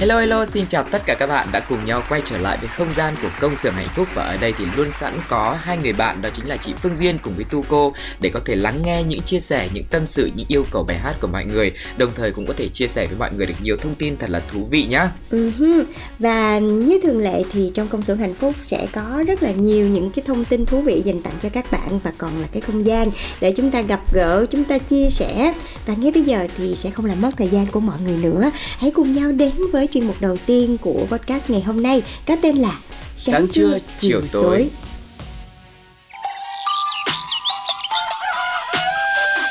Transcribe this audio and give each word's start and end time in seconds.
Hello 0.00 0.20
hello, 0.20 0.44
xin 0.44 0.66
chào 0.68 0.82
tất 0.82 1.02
cả 1.06 1.14
các 1.14 1.26
bạn 1.26 1.48
đã 1.52 1.60
cùng 1.60 1.78
nhau 1.84 2.02
quay 2.08 2.22
trở 2.24 2.38
lại 2.38 2.58
với 2.60 2.68
không 2.68 2.94
gian 2.94 3.14
của 3.22 3.28
công 3.40 3.56
xưởng 3.56 3.72
hạnh 3.72 3.88
phúc 3.96 4.08
và 4.14 4.22
ở 4.22 4.36
đây 4.36 4.52
thì 4.58 4.64
luôn 4.76 4.86
sẵn 5.00 5.12
có 5.28 5.58
hai 5.60 5.78
người 5.78 5.92
bạn 5.92 6.22
đó 6.22 6.28
chính 6.34 6.48
là 6.48 6.56
chị 6.56 6.72
Phương 6.82 6.94
Duyên 6.94 7.18
cùng 7.22 7.36
với 7.36 7.44
Tu 7.50 7.64
Cô 7.68 7.92
để 8.20 8.30
có 8.34 8.40
thể 8.44 8.56
lắng 8.56 8.82
nghe 8.84 9.02
những 9.02 9.22
chia 9.22 9.40
sẻ, 9.40 9.68
những 9.74 9.84
tâm 9.90 10.06
sự, 10.06 10.30
những 10.34 10.46
yêu 10.48 10.64
cầu 10.70 10.84
bài 10.88 10.98
hát 10.98 11.16
của 11.20 11.26
mọi 11.26 11.44
người, 11.44 11.72
đồng 11.96 12.10
thời 12.14 12.30
cũng 12.30 12.46
có 12.46 12.54
thể 12.56 12.68
chia 12.68 12.86
sẻ 12.86 13.06
với 13.06 13.18
mọi 13.18 13.30
người 13.36 13.46
được 13.46 13.54
nhiều 13.62 13.76
thông 13.76 13.94
tin 13.94 14.16
thật 14.16 14.30
là 14.30 14.40
thú 14.40 14.68
vị 14.70 14.86
nhá. 14.86 15.10
Uh-huh. 15.30 15.84
Và 16.18 16.58
như 16.58 17.00
thường 17.02 17.18
lệ 17.18 17.42
thì 17.52 17.70
trong 17.74 17.88
công 17.88 18.02
xưởng 18.02 18.18
hạnh 18.18 18.34
phúc 18.34 18.54
sẽ 18.64 18.86
có 18.92 19.24
rất 19.26 19.42
là 19.42 19.50
nhiều 19.50 19.88
những 19.88 20.10
cái 20.10 20.24
thông 20.26 20.44
tin 20.44 20.66
thú 20.66 20.80
vị 20.80 21.02
dành 21.04 21.22
tặng 21.22 21.34
cho 21.42 21.48
các 21.48 21.70
bạn 21.70 22.00
và 22.02 22.12
còn 22.18 22.30
là 22.40 22.46
cái 22.52 22.60
không 22.60 22.86
gian 22.86 23.08
để 23.40 23.52
chúng 23.56 23.70
ta 23.70 23.82
gặp 23.82 24.00
gỡ, 24.12 24.46
chúng 24.50 24.64
ta 24.64 24.78
chia 24.78 25.08
sẻ. 25.10 25.54
Và 25.86 25.94
ngay 25.94 26.10
bây 26.10 26.22
giờ 26.22 26.46
thì 26.58 26.76
sẽ 26.76 26.90
không 26.90 27.04
làm 27.04 27.20
mất 27.20 27.30
thời 27.36 27.48
gian 27.48 27.66
của 27.66 27.80
mọi 27.80 27.96
người 28.04 28.16
nữa. 28.22 28.50
Hãy 28.78 28.90
cùng 28.90 29.14
nhau 29.14 29.32
đến 29.32 29.52
với 29.72 29.87
chuyên 29.92 30.06
mục 30.06 30.16
đầu 30.20 30.36
tiên 30.46 30.76
của 30.80 31.06
podcast 31.10 31.50
ngày 31.50 31.60
hôm 31.60 31.82
nay 31.82 32.02
có 32.26 32.36
tên 32.42 32.56
là 32.56 32.78
Sáng 33.16 33.46
trưa, 33.52 33.78
chiều 33.98 34.20
tối. 34.32 34.70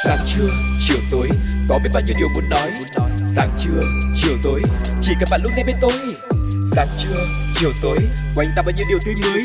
Sáng 0.05 0.17
trưa, 0.25 0.47
chiều 0.79 0.97
tối, 1.11 1.29
có 1.69 1.79
biết 1.83 1.89
bao 1.93 2.03
nhiêu 2.05 2.15
điều 2.19 2.27
muốn 2.35 2.49
nói. 2.49 2.71
Sáng 3.35 3.49
trưa, 3.59 3.79
chiều 4.15 4.37
tối, 4.43 4.61
chỉ 5.01 5.13
cần 5.19 5.29
bạn 5.31 5.41
lúc 5.43 5.51
này 5.55 5.63
bên 5.67 5.75
tôi. 5.81 5.93
Sáng 6.75 6.87
trưa, 6.97 7.25
chiều 7.55 7.71
tối, 7.81 7.97
quanh 8.35 8.47
ta 8.55 8.63
bao 8.65 8.75
nhiêu 8.75 8.85
điều 8.89 8.99
tươi 9.05 9.15
mới. 9.15 9.41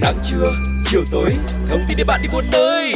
Sáng 0.00 0.18
trưa, 0.30 0.52
chiều 0.90 1.04
tối, 1.10 1.30
thông 1.68 1.80
tin 1.88 1.98
để 1.98 2.04
bạn 2.04 2.20
đi 2.22 2.28
buôn 2.32 2.44
nơi. 2.52 2.94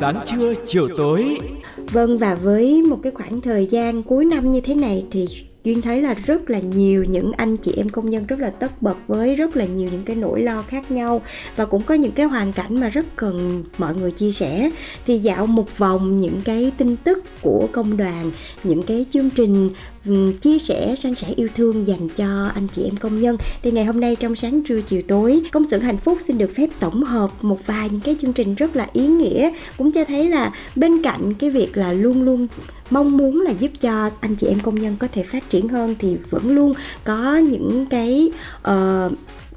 Sáng 0.00 0.24
trưa, 0.26 0.54
chiều 0.66 0.88
tối. 0.96 1.38
Vâng 1.76 2.18
và 2.18 2.34
với 2.34 2.82
một 2.82 2.98
cái 3.02 3.12
khoảng 3.14 3.40
thời 3.40 3.66
gian 3.66 4.02
cuối 4.02 4.24
năm 4.24 4.52
như 4.52 4.60
thế 4.60 4.74
này 4.74 5.04
thì 5.10 5.26
Duyên 5.64 5.82
thấy 5.82 6.02
là 6.02 6.14
rất 6.14 6.50
là 6.50 6.58
nhiều 6.58 7.04
những 7.04 7.32
anh 7.32 7.56
chị 7.56 7.72
em 7.76 7.88
công 7.88 8.10
nhân 8.10 8.26
rất 8.26 8.38
là 8.38 8.50
tất 8.50 8.82
bật 8.82 8.96
với 9.08 9.34
rất 9.34 9.56
là 9.56 9.64
nhiều 9.64 9.88
những 9.92 10.02
cái 10.04 10.16
nỗi 10.16 10.42
lo 10.42 10.62
khác 10.62 10.90
nhau 10.90 11.22
và 11.56 11.64
cũng 11.64 11.82
có 11.82 11.94
những 11.94 12.12
cái 12.12 12.26
hoàn 12.26 12.52
cảnh 12.52 12.80
mà 12.80 12.88
rất 12.88 13.06
cần 13.16 13.64
mọi 13.78 13.94
người 13.94 14.10
chia 14.10 14.32
sẻ. 14.32 14.70
Thì 15.06 15.18
dạo 15.18 15.46
một 15.46 15.78
vòng 15.78 16.20
những 16.20 16.40
cái 16.44 16.72
tin 16.78 16.96
tức 16.96 17.24
của 17.42 17.68
công 17.72 17.96
đoàn, 17.96 18.30
những 18.64 18.82
cái 18.82 19.06
chương 19.10 19.30
trình 19.30 19.70
ừ, 20.06 20.32
chia 20.40 20.58
sẻ, 20.58 20.94
san 20.96 21.14
sẻ 21.14 21.28
yêu 21.36 21.48
thương 21.56 21.86
dành 21.86 22.08
cho 22.16 22.50
anh 22.54 22.66
chị 22.72 22.84
em 22.84 22.96
công 22.96 23.16
nhân 23.16 23.36
thì 23.62 23.70
ngày 23.70 23.84
hôm 23.84 24.00
nay 24.00 24.16
trong 24.16 24.36
sáng 24.36 24.62
trưa 24.62 24.80
chiều 24.80 25.02
tối, 25.08 25.42
công 25.52 25.66
xưởng 25.66 25.80
hạnh 25.80 25.98
phúc 25.98 26.18
xin 26.24 26.38
được 26.38 26.50
phép 26.56 26.68
tổng 26.80 27.04
hợp 27.04 27.30
một 27.42 27.66
vài 27.66 27.88
những 27.88 28.00
cái 28.00 28.16
chương 28.20 28.32
trình 28.32 28.54
rất 28.54 28.76
là 28.76 28.86
ý 28.92 29.06
nghĩa, 29.06 29.50
cũng 29.78 29.92
cho 29.92 30.04
thấy 30.04 30.28
là 30.28 30.52
bên 30.76 31.02
cạnh 31.02 31.34
cái 31.34 31.50
việc 31.50 31.76
là 31.76 31.92
luôn 31.92 32.22
luôn 32.22 32.46
mong 32.90 33.16
muốn 33.16 33.40
là 33.40 33.50
giúp 33.50 33.70
cho 33.80 34.10
anh 34.20 34.36
chị 34.36 34.46
em 34.46 34.60
công 34.60 34.74
nhân 34.74 34.96
có 34.98 35.08
thể 35.12 35.22
phát 35.22 35.50
triển 35.50 35.68
hơn 35.68 35.94
thì 35.98 36.16
vẫn 36.30 36.50
luôn 36.50 36.72
có 37.04 37.36
những 37.36 37.86
cái 37.90 38.32
uh, 38.70 39.12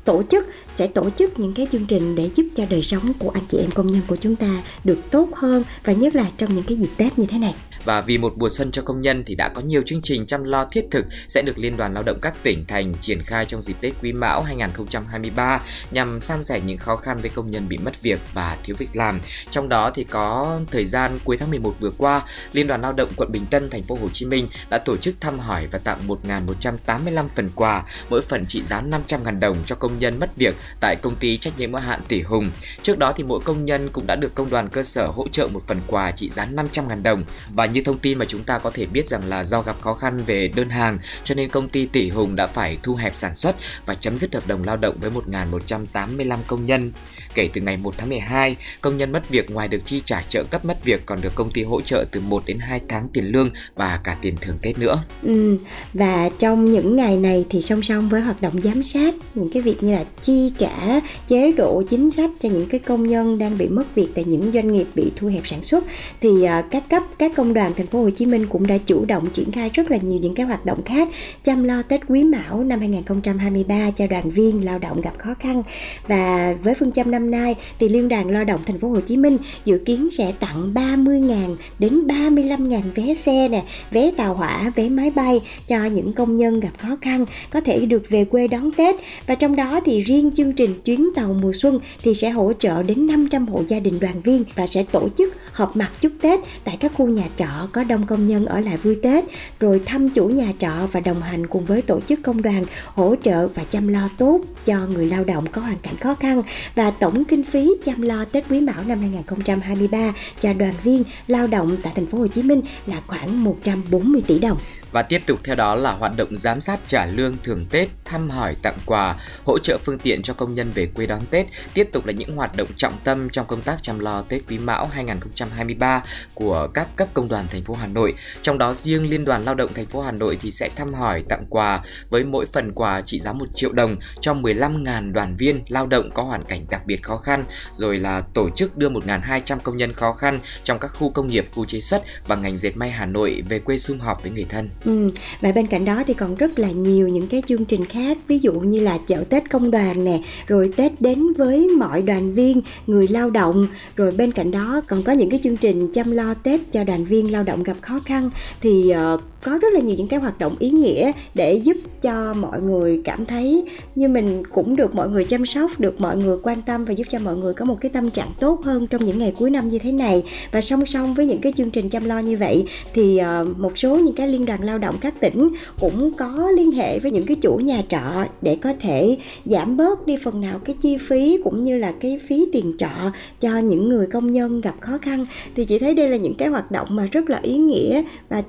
tổ 0.05 0.23
chức 0.31 0.45
sẽ 0.75 0.88
tổ 0.88 1.09
chức 1.09 1.39
những 1.39 1.53
cái 1.53 1.67
chương 1.72 1.85
trình 1.85 2.16
để 2.16 2.29
giúp 2.35 2.45
cho 2.55 2.66
đời 2.69 2.83
sống 2.83 3.13
của 3.19 3.29
anh 3.29 3.43
chị 3.49 3.57
em 3.57 3.72
công 3.72 3.91
nhân 3.91 4.01
của 4.07 4.16
chúng 4.16 4.35
ta 4.35 4.63
được 4.83 4.99
tốt 5.11 5.29
hơn 5.35 5.63
và 5.83 5.93
nhất 5.93 6.16
là 6.16 6.25
trong 6.38 6.55
những 6.55 6.63
cái 6.67 6.77
dịp 6.77 6.89
Tết 6.97 7.19
như 7.19 7.25
thế 7.25 7.38
này. 7.38 7.55
Và 7.85 8.01
vì 8.01 8.17
một 8.17 8.33
mùa 8.38 8.49
xuân 8.49 8.71
cho 8.71 8.81
công 8.81 8.99
nhân 8.99 9.23
thì 9.27 9.35
đã 9.35 9.49
có 9.49 9.61
nhiều 9.61 9.81
chương 9.85 10.01
trình 10.01 10.25
chăm 10.25 10.44
lo 10.44 10.63
thiết 10.63 10.85
thực 10.91 11.05
sẽ 11.27 11.41
được 11.41 11.57
Liên 11.57 11.77
đoàn 11.77 11.94
Lao 11.94 12.03
động 12.03 12.19
các 12.21 12.33
tỉnh 12.44 12.66
thành 12.66 12.94
triển 13.01 13.19
khai 13.19 13.45
trong 13.45 13.61
dịp 13.61 13.75
Tết 13.81 13.94
Quý 14.01 14.13
Mão 14.13 14.41
2023 14.41 15.61
nhằm 15.91 16.22
san 16.22 16.43
sẻ 16.43 16.61
những 16.66 16.77
khó 16.77 16.95
khăn 16.95 17.17
với 17.22 17.29
công 17.29 17.51
nhân 17.51 17.67
bị 17.69 17.77
mất 17.77 18.01
việc 18.01 18.19
và 18.33 18.57
thiếu 18.63 18.75
việc 18.79 18.95
làm. 18.95 19.19
Trong 19.51 19.69
đó 19.69 19.91
thì 19.95 20.03
có 20.03 20.59
thời 20.72 20.85
gian 20.85 21.17
cuối 21.23 21.38
tháng 21.38 21.49
11 21.49 21.75
vừa 21.79 21.91
qua, 21.97 22.22
Liên 22.53 22.67
đoàn 22.67 22.81
Lao 22.81 22.93
động 22.93 23.09
quận 23.16 23.31
Bình 23.31 23.45
Tân, 23.45 23.69
thành 23.69 23.83
phố 23.83 23.97
Hồ 24.01 24.07
Chí 24.13 24.25
Minh 24.25 24.47
đã 24.69 24.77
tổ 24.77 24.97
chức 24.97 25.16
thăm 25.22 25.39
hỏi 25.39 25.67
và 25.72 25.79
tặng 25.79 25.99
1.185 26.07 27.25
phần 27.35 27.49
quà, 27.55 27.83
mỗi 28.09 28.22
phần 28.22 28.45
trị 28.45 28.63
giá 28.63 28.81
500.000 28.81 29.39
đồng 29.39 29.57
cho 29.66 29.75
công 29.75 29.99
nhân 29.99 30.19
mất 30.19 30.38
việc 30.38 30.55
tại 30.79 30.95
công 31.01 31.16
ty 31.16 31.38
trách 31.38 31.53
nhiệm 31.57 31.73
hữu 31.73 31.81
hạn 31.81 31.99
Tỷ 32.07 32.22
Hùng. 32.22 32.51
Trước 32.81 32.99
đó 32.99 33.13
thì 33.16 33.23
mỗi 33.23 33.39
công 33.43 33.66
nhân 33.66 33.89
cũng 33.93 34.07
đã 34.07 34.16
được 34.16 34.35
công 34.35 34.49
đoàn 34.49 34.69
cơ 34.69 34.83
sở 34.83 35.07
hỗ 35.07 35.27
trợ 35.27 35.47
một 35.47 35.67
phần 35.67 35.81
quà 35.88 36.11
trị 36.11 36.29
giá 36.29 36.45
500.000 36.45 37.03
đồng 37.03 37.23
và 37.49 37.66
như 37.73 37.81
thông 37.81 38.00
tin 38.00 38.19
mà 38.19 38.25
chúng 38.25 38.44
ta 38.44 38.59
có 38.59 38.72
thể 38.72 38.85
biết 38.85 39.07
rằng 39.07 39.29
là 39.29 39.44
do 39.44 39.61
gặp 39.61 39.81
khó 39.81 39.94
khăn 39.94 40.19
về 40.25 40.47
đơn 40.47 40.69
hàng 40.69 40.97
cho 41.23 41.35
nên 41.35 41.50
công 41.50 41.69
ty 41.69 41.85
Tỷ 41.85 42.09
Hùng 42.09 42.35
đã 42.35 42.47
phải 42.47 42.78
thu 42.84 42.95
hẹp 42.95 43.16
sản 43.16 43.35
xuất 43.35 43.56
và 43.85 43.95
chấm 43.95 44.17
dứt 44.17 44.34
hợp 44.34 44.47
đồng 44.47 44.63
lao 44.63 44.78
động 44.78 44.95
với 45.01 45.11
1.185 45.11 46.38
công 46.47 46.66
nhân. 46.66 46.91
Kể 47.34 47.50
từ 47.53 47.61
ngày 47.61 47.78
1 47.78 47.94
tháng 47.97 48.09
12, 48.09 48.56
công 48.81 48.97
nhân 48.97 49.11
mất 49.11 49.29
việc 49.29 49.51
ngoài 49.51 49.67
được 49.67 49.81
chi 49.85 50.01
trả 50.06 50.22
trợ 50.22 50.44
cấp 50.44 50.66
mất 50.66 50.84
việc 50.84 51.06
còn 51.06 51.22
được 51.22 51.35
công 51.35 51.51
ty 51.51 51.63
hỗ 51.63 51.81
trợ 51.81 52.06
từ 52.11 52.19
1 52.19 52.44
đến 52.45 52.59
2 52.59 52.81
tháng 52.89 53.07
tiền 53.13 53.25
lương 53.25 53.50
và 53.75 54.00
cả 54.03 54.17
tiền 54.22 54.35
thưởng 54.41 54.57
Tết 54.61 54.78
nữa. 54.78 55.03
Ừ, 55.22 55.57
và 55.94 56.29
trong 56.40 56.72
những 56.72 56.95
ngày 56.95 57.17
này 57.17 57.45
thì 57.50 57.61
song 57.61 57.81
song 57.81 58.09
với 58.09 58.22
hoạt 58.22 58.41
động 58.41 58.61
giám 58.61 58.84
sát 58.84 59.16
những 59.35 59.50
cái 59.53 59.61
việc 59.61 59.84
như 59.84 59.94
là 59.94 60.03
chi 60.22 60.51
trả 60.57 61.00
chế 61.28 61.51
độ 61.51 61.84
chính 61.90 62.11
sách 62.11 62.29
cho 62.41 62.50
những 62.50 62.69
cái 62.69 62.79
công 62.79 63.07
nhân 63.07 63.38
đang 63.38 63.57
bị 63.57 63.67
mất 63.67 63.95
việc 63.95 64.07
tại 64.16 64.23
những 64.23 64.51
doanh 64.51 64.72
nghiệp 64.72 64.88
bị 64.95 65.11
thu 65.16 65.28
hẹp 65.28 65.47
sản 65.47 65.63
xuất 65.63 65.84
thì 66.22 66.44
à, 66.44 66.63
các 66.72 66.84
cấp 66.90 67.03
các 67.19 67.31
công 67.35 67.53
đoàn 67.53 67.62
thành 67.78 67.88
phố 67.88 68.03
Hồ 68.03 68.09
Chí 68.09 68.25
Minh 68.25 68.47
cũng 68.50 68.68
đã 68.68 68.78
chủ 68.78 69.06
động 69.06 69.29
triển 69.34 69.51
khai 69.51 69.69
rất 69.74 69.91
là 69.91 69.97
nhiều 69.97 70.19
những 70.19 70.35
cái 70.35 70.46
hoạt 70.46 70.66
động 70.66 70.81
khác 70.85 71.09
chăm 71.44 71.63
lo 71.63 71.81
Tết 71.81 72.01
Quý 72.07 72.24
Mão 72.24 72.63
năm 72.63 72.79
2023 72.79 73.91
cho 73.91 74.07
đoàn 74.07 74.29
viên 74.29 74.66
lao 74.66 74.79
động 74.79 75.01
gặp 75.01 75.13
khó 75.18 75.34
khăn. 75.40 75.63
Và 76.07 76.56
với 76.63 76.73
phương 76.73 76.91
châm 76.91 77.12
năm 77.12 77.31
nay 77.31 77.56
thì 77.79 77.90
Liên 77.90 78.07
đoàn 78.07 78.29
Lao 78.29 78.44
động 78.44 78.59
thành 78.66 78.79
phố 78.79 78.90
Hồ 78.90 79.00
Chí 79.00 79.18
Minh 79.18 79.38
dự 79.66 79.78
kiến 79.85 80.09
sẽ 80.12 80.31
tặng 80.40 80.73
30.000 80.73 81.56
đến 81.79 82.07
35.000 82.07 82.81
vé 82.96 83.13
xe 83.13 83.50
nè, 83.50 83.63
vé 83.91 84.12
tàu 84.18 84.34
hỏa, 84.34 84.72
vé 84.75 84.90
máy 84.90 85.12
bay 85.16 85.41
cho 85.68 85.85
những 85.85 86.13
công 86.13 86.38
nhân 86.38 86.59
gặp 86.59 86.72
khó 86.78 86.97
khăn 87.02 87.25
có 87.50 87.62
thể 87.62 87.85
được 87.85 88.03
về 88.09 88.25
quê 88.25 88.47
đón 88.47 88.72
Tết. 88.72 88.96
Và 89.28 89.35
trong 89.35 89.56
đó 89.56 89.79
thì 89.85 90.03
riêng 90.03 90.31
chương 90.35 90.53
trình 90.53 90.81
chuyến 90.85 91.09
tàu 91.16 91.34
mùa 91.41 91.53
xuân 91.53 91.79
thì 92.03 92.16
sẽ 92.16 92.29
hỗ 92.29 92.53
trợ 92.59 92.84
đến 92.84 93.07
500 93.07 93.47
hộ 93.47 93.63
gia 93.68 93.79
đình 93.79 94.00
đoàn 94.00 94.22
viên 94.22 94.44
và 94.56 94.68
sẽ 94.68 94.84
tổ 94.84 95.09
chức 95.18 95.34
họp 95.52 95.78
mặt 95.78 95.91
chúc 96.02 96.12
Tết 96.22 96.40
tại 96.63 96.78
các 96.79 96.91
khu 96.96 97.07
nhà 97.07 97.23
trọ 97.38 97.53
có 97.72 97.84
đông 97.84 98.06
công 98.06 98.28
nhân 98.28 98.46
ở 98.46 98.59
lại 98.59 98.78
vui 98.78 98.96
Tết, 99.03 99.24
rồi 99.59 99.81
thăm 99.86 100.09
chủ 100.09 100.28
nhà 100.28 100.53
trọ 100.59 100.72
và 100.91 101.00
đồng 101.00 101.22
hành 101.22 101.47
cùng 101.47 101.66
với 101.66 101.82
tổ 101.82 102.00
chức 102.02 102.20
công 102.23 102.41
đoàn 102.41 102.66
hỗ 102.85 103.16
trợ 103.23 103.47
và 103.47 103.64
chăm 103.64 103.88
lo 103.88 104.09
tốt 104.17 104.41
cho 104.66 104.88
người 104.88 105.05
lao 105.05 105.23
động 105.23 105.46
có 105.52 105.61
hoàn 105.61 105.78
cảnh 105.78 105.96
khó 105.97 106.14
khăn 106.14 106.41
và 106.76 106.91
tổng 106.91 107.23
kinh 107.23 107.44
phí 107.44 107.70
chăm 107.85 108.02
lo 108.02 108.26
Tết 108.26 108.46
Quý 108.50 108.61
Mão 108.61 108.84
năm 108.88 109.00
2023 109.02 110.14
cho 110.41 110.53
đoàn 110.53 110.73
viên 110.84 111.03
lao 111.28 111.47
động 111.47 111.78
tại 111.84 111.94
thành 111.96 112.05
phố 112.05 112.17
Hồ 112.17 112.28
Chí 112.28 112.41
Minh 112.41 112.61
là 112.85 113.02
khoảng 113.08 113.44
140 113.44 114.22
tỷ 114.28 114.40
đồng. 114.40 114.58
Và 114.93 115.01
tiếp 115.01 115.22
tục 115.25 115.40
theo 115.43 115.55
đó 115.55 115.75
là 115.75 115.91
hoạt 115.91 116.17
động 116.17 116.37
giám 116.37 116.61
sát 116.61 116.79
trả 116.87 117.05
lương 117.05 117.35
thưởng 117.43 117.66
Tết, 117.69 117.90
thăm 118.05 118.29
hỏi 118.29 118.55
tặng 118.61 118.78
quà, 118.85 119.16
hỗ 119.45 119.59
trợ 119.59 119.78
phương 119.84 119.99
tiện 119.99 120.22
cho 120.22 120.34
công 120.34 120.53
nhân 120.53 120.72
về 120.72 120.85
quê 120.85 121.05
đón 121.05 121.22
Tết, 121.29 121.47
tiếp 121.73 121.90
tục 121.93 122.05
là 122.05 122.13
những 122.13 122.35
hoạt 122.35 122.55
động 122.55 122.67
trọng 122.75 122.93
tâm 123.03 123.29
trong 123.29 123.45
công 123.45 123.61
tác 123.61 123.84
chăm 123.84 123.99
lo 123.99 124.22
Tết 124.22 124.41
Quý 124.49 124.57
Mão 124.57 124.87
2023 124.87 126.03
của 126.34 126.67
các 126.73 126.87
cấp 126.95 127.07
công 127.13 127.28
đoàn 127.28 127.47
thành 127.47 127.63
phố 127.63 127.73
Hà 127.73 127.87
Nội. 127.87 128.13
Trong 128.41 128.57
đó 128.57 128.73
riêng 128.73 129.09
Liên 129.09 129.25
đoàn 129.25 129.43
Lao 129.43 129.55
động 129.55 129.73
thành 129.73 129.85
phố 129.85 130.01
Hà 130.01 130.11
Nội 130.11 130.37
thì 130.41 130.51
sẽ 130.51 130.69
thăm 130.75 130.93
hỏi 130.93 131.23
tặng 131.29 131.46
quà 131.49 131.81
với 132.09 132.25
mỗi 132.25 132.46
phần 132.53 132.72
quà 132.72 133.01
trị 133.01 133.19
giá 133.19 133.34
1 133.34 133.46
triệu 133.55 133.72
đồng 133.72 133.97
cho 134.22 134.34
15.000 134.34 135.11
đoàn 135.11 135.35
viên 135.37 135.63
lao 135.67 135.87
động 135.87 136.09
có 136.13 136.23
hoàn 136.23 136.43
cảnh 136.43 136.66
đặc 136.69 136.85
biệt 136.85 137.03
khó 137.03 137.17
khăn, 137.17 137.46
rồi 137.72 137.97
là 137.97 138.22
tổ 138.34 138.49
chức 138.49 138.78
đưa 138.78 138.89
1.200 138.89 139.57
công 139.59 139.78
nhân 139.78 139.93
khó 139.93 140.13
khăn 140.13 140.39
trong 140.63 140.79
các 140.79 140.87
khu 140.87 141.09
công 141.09 141.28
nghiệp, 141.28 141.47
khu 141.53 141.66
chế 141.66 141.81
xuất 141.81 142.03
và 142.28 142.35
ngành 142.35 142.57
dệt 142.57 142.78
may 142.78 142.89
Hà 142.89 143.05
Nội 143.05 143.43
về 143.49 143.59
quê 143.59 143.78
sum 143.78 143.99
họp 143.99 144.23
với 144.23 144.31
người 144.31 144.46
thân. 144.49 144.69
Ừ, 144.85 145.12
và 145.41 145.52
bên 145.52 145.68
cạnh 145.68 145.85
đó 145.85 146.03
thì 146.08 146.14
còn 146.14 146.35
rất 146.35 146.59
là 146.59 146.72
nhiều 146.72 147.08
những 147.08 147.28
cái 147.28 147.41
chương 147.47 147.66
trình 147.66 147.85
khác 147.85 148.18
ví 148.28 148.40
dụ 148.40 148.53
như 148.53 148.80
là 148.80 148.97
chợ 149.08 149.24
Tết 149.30 149.50
công 149.50 149.72
đoàn 149.72 150.06
nè 150.06 150.20
rồi 150.47 150.72
Tết 150.76 150.91
đến 151.00 151.34
với 151.38 151.70
mọi 151.70 152.02
đoàn 152.02 152.34
viên 152.34 152.62
người 152.88 153.08
lao 153.08 153.30
động. 153.30 153.68
Rồi 153.96 154.12
bên 154.12 154.32
cạnh 154.32 154.52
đó 154.52 154.82
còn 154.88 155.03
có 155.03 155.12
những 155.12 155.30
cái 155.30 155.40
chương 155.44 155.58
trình 155.58 155.91
chăm 155.94 156.12
lo 156.12 156.34
Tết 156.34 156.59
cho 156.72 156.84
đoàn 156.84 157.06
viên 157.06 157.32
lao 157.32 157.44
động 157.44 157.64
gặp 157.64 157.78
khó 157.82 158.00
khăn. 158.00 158.30
Thì 158.62 158.94
uh, 159.14 159.22
có 159.44 159.58
rất 159.58 159.74
là 159.74 159.80
nhiều 159.80 159.96
những 159.97 160.08
cái 160.08 160.20
hoạt 160.20 160.40
động 160.40 160.56
ý 160.59 160.70
nghĩa 160.70 161.12
để 161.35 161.53
giúp 161.53 161.78
cho 162.02 162.34
mọi 162.34 162.62
người 162.62 163.02
cảm 163.03 163.26
thấy 163.26 163.64
như 163.96 164.08
mình 164.08 164.44
cũng 164.52 164.76
được 164.76 164.96
mọi 164.96 165.09
người 165.09 165.26
chăm 165.26 165.46
sóc 165.46 165.72
được 165.80 166.02
mọi 166.02 166.18
người 166.18 166.38
quan 166.44 166.62
tâm 166.62 166.85
và 166.85 166.94
giúp 166.94 167.08
cho 167.09 167.20
mọi 167.20 167.38
người 167.38 167.53
có 167.53 167.66
một 167.66 167.78
cái 167.82 167.91
tâm 167.94 168.09
trạng 168.09 168.30
tốt 168.40 168.62
hơn 168.64 168.88
trong 168.88 169.06
những 169.06 169.20
ngày 169.20 169.34
cuối 169.40 169.50
năm 169.50 169.70
như 169.70 169.80
thế 169.80 169.91
này. 169.91 170.24
Và 170.52 170.62
song 170.62 170.85
song 170.85 171.14
với 171.14 171.26
những 171.26 171.41
cái 171.41 171.53
chương 171.56 171.70
trình 171.70 171.90
chăm 171.90 172.06
lo 172.06 172.20
như 172.20 172.38
vậy 172.38 172.66
thì 172.94 173.20
uh, 173.41 173.59
một 173.59 173.78
số 173.78 173.96
những 173.96 174.16
cái 174.16 174.28
liên 174.28 174.46
đoàn 174.46 174.64
lao 174.64 174.72
động 174.78 174.96
các 175.02 175.20
tỉnh 175.20 175.49
cũng 175.79 176.11
có 176.17 176.52
liên 176.55 176.72
hệ 176.72 176.99
với 176.99 177.11
những 177.11 177.25
cái 177.25 177.37
chủ 177.41 177.55
nhà 177.55 177.81
trọ 177.90 178.25
để 178.41 178.58
có 178.61 178.73
thể 178.79 179.17
giảm 179.46 179.78
bớt 179.78 180.08
đi 180.08 180.17
phần 180.23 180.41
nào 180.41 180.59
cái 180.66 180.75
chi 180.81 180.97
phí 180.97 181.37
cũng 181.43 181.64
như 181.64 181.78
là 181.78 181.93
cái 181.99 182.20
phí 182.28 182.46
tiền 182.53 182.73
trọ 182.78 183.11
cho 183.41 183.58
những 183.58 183.90
người 183.90 184.08
công 184.08 184.34
nhân 184.34 184.61
gặp 184.61 184.75
khó 184.79 184.97
khăn. 184.97 185.25
Thì 185.55 185.66
chị 185.66 185.79
thấy 185.79 185.93
đây 185.93 186.09
là 186.09 186.17
những 186.17 186.34
cái 186.34 186.47
hoạt 186.47 186.72
động 186.72 186.87
mà 186.91 187.08
rất 187.11 187.29
là 187.29 187.40
ý 187.43 187.58
nghĩa 187.58 188.03
và 188.29 188.43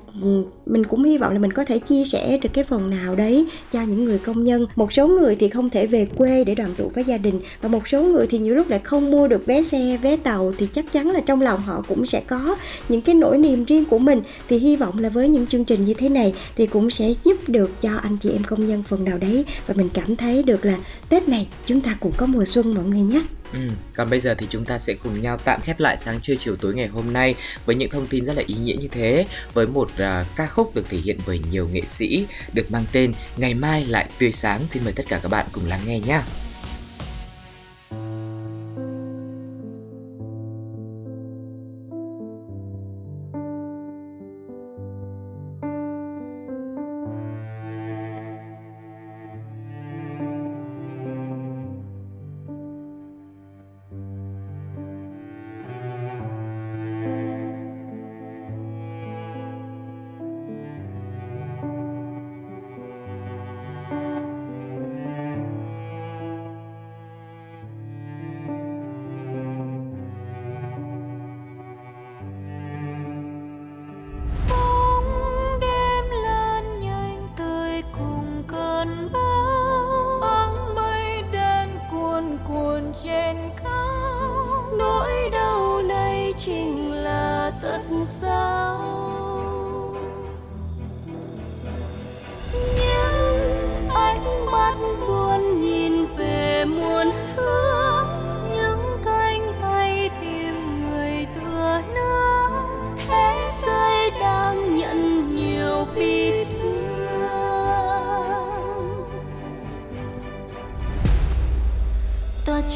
mình 0.65 0.83
cũng 0.83 1.03
hy 1.03 1.17
vọng 1.17 1.33
là 1.33 1.39
mình 1.39 1.51
có 1.51 1.65
thể 1.65 1.79
chia 1.79 2.03
sẻ 2.05 2.37
được 2.41 2.49
cái 2.53 2.63
phần 2.63 2.89
nào 2.89 3.15
đấy 3.15 3.47
cho 3.71 3.81
những 3.81 4.05
người 4.05 4.19
công 4.19 4.43
nhân. 4.43 4.65
Một 4.75 4.93
số 4.93 5.07
người 5.07 5.35
thì 5.35 5.49
không 5.49 5.69
thể 5.69 5.85
về 5.85 6.07
quê 6.17 6.43
để 6.43 6.55
đoàn 6.55 6.69
tụ 6.77 6.91
với 6.95 7.03
gia 7.03 7.17
đình 7.17 7.39
và 7.61 7.69
một 7.69 7.87
số 7.87 8.03
người 8.03 8.27
thì 8.27 8.37
nhiều 8.37 8.55
lúc 8.55 8.69
lại 8.69 8.79
không 8.83 9.11
mua 9.11 9.27
được 9.27 9.45
vé 9.45 9.63
xe, 9.63 9.97
vé 10.01 10.17
tàu 10.17 10.53
thì 10.57 10.67
chắc 10.73 10.91
chắn 10.91 11.11
là 11.11 11.19
trong 11.19 11.41
lòng 11.41 11.59
họ 11.59 11.83
cũng 11.87 12.05
sẽ 12.05 12.21
có 12.27 12.57
những 12.89 13.01
cái 13.01 13.15
nỗi 13.15 13.37
niềm 13.37 13.65
riêng 13.65 13.85
của 13.85 13.99
mình. 13.99 14.21
Thì 14.49 14.57
hy 14.57 14.75
vọng 14.75 14.99
là 14.99 15.09
với 15.09 15.29
những 15.29 15.47
chương 15.47 15.65
trình 15.65 15.85
như 15.85 15.93
thế 15.93 16.09
này 16.09 16.14
thì 16.55 16.67
cũng 16.67 16.89
sẽ 16.89 17.13
giúp 17.23 17.37
được 17.47 17.81
cho 17.81 17.95
anh 17.95 18.17
chị 18.17 18.29
em 18.29 18.43
công 18.43 18.67
nhân 18.67 18.83
phần 18.83 19.03
nào 19.03 19.17
đấy 19.17 19.45
và 19.67 19.73
mình 19.77 19.89
cảm 19.93 20.15
thấy 20.15 20.43
được 20.43 20.65
là 20.65 20.77
tết 21.09 21.29
này 21.29 21.47
chúng 21.65 21.81
ta 21.81 21.97
cũng 21.99 22.13
có 22.17 22.25
mùa 22.25 22.45
xuân 22.45 22.75
mọi 22.75 22.83
người 22.83 23.01
nhé 23.01 23.21
Ừ, 23.53 23.59
còn 23.95 24.09
bây 24.09 24.19
giờ 24.19 24.35
thì 24.37 24.47
chúng 24.49 24.65
ta 24.65 24.77
sẽ 24.77 24.93
cùng 24.93 25.21
nhau 25.21 25.37
tạm 25.45 25.61
khép 25.61 25.79
lại 25.79 25.97
sáng 25.97 26.19
trưa 26.21 26.35
chiều 26.35 26.55
tối 26.55 26.73
ngày 26.73 26.87
hôm 26.87 27.13
nay 27.13 27.35
với 27.65 27.75
những 27.75 27.89
thông 27.89 28.07
tin 28.07 28.25
rất 28.25 28.33
là 28.37 28.43
ý 28.47 28.55
nghĩa 28.55 28.75
như 28.79 28.87
thế 28.87 29.25
với 29.53 29.67
một 29.67 29.89
uh, 29.93 30.27
ca 30.35 30.47
khúc 30.47 30.75
được 30.75 30.89
thể 30.89 30.97
hiện 30.97 31.19
bởi 31.27 31.41
nhiều 31.51 31.69
nghệ 31.71 31.81
sĩ 31.87 32.25
được 32.53 32.71
mang 32.71 32.85
tên 32.91 33.13
Ngày 33.37 33.53
mai 33.53 33.85
lại 33.85 34.09
tươi 34.19 34.31
sáng. 34.31 34.67
Xin 34.67 34.83
mời 34.83 34.93
tất 34.93 35.03
cả 35.09 35.19
các 35.23 35.29
bạn 35.29 35.45
cùng 35.51 35.65
lắng 35.65 35.81
nghe 35.85 35.99
nhé. 35.99 36.21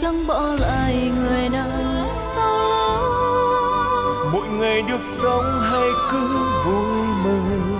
Chẳng 0.01 0.27
bỏ 0.27 0.41
lại 0.59 1.11
người 1.17 1.49
nào 1.49 2.07
sau 2.35 2.57
lưng 2.69 4.31
mỗi 4.33 4.47
ngày 4.47 4.81
được 4.81 5.01
sống 5.03 5.61
hay 5.61 5.87
cứ 6.11 6.27
vui 6.65 7.07
mừng 7.23 7.79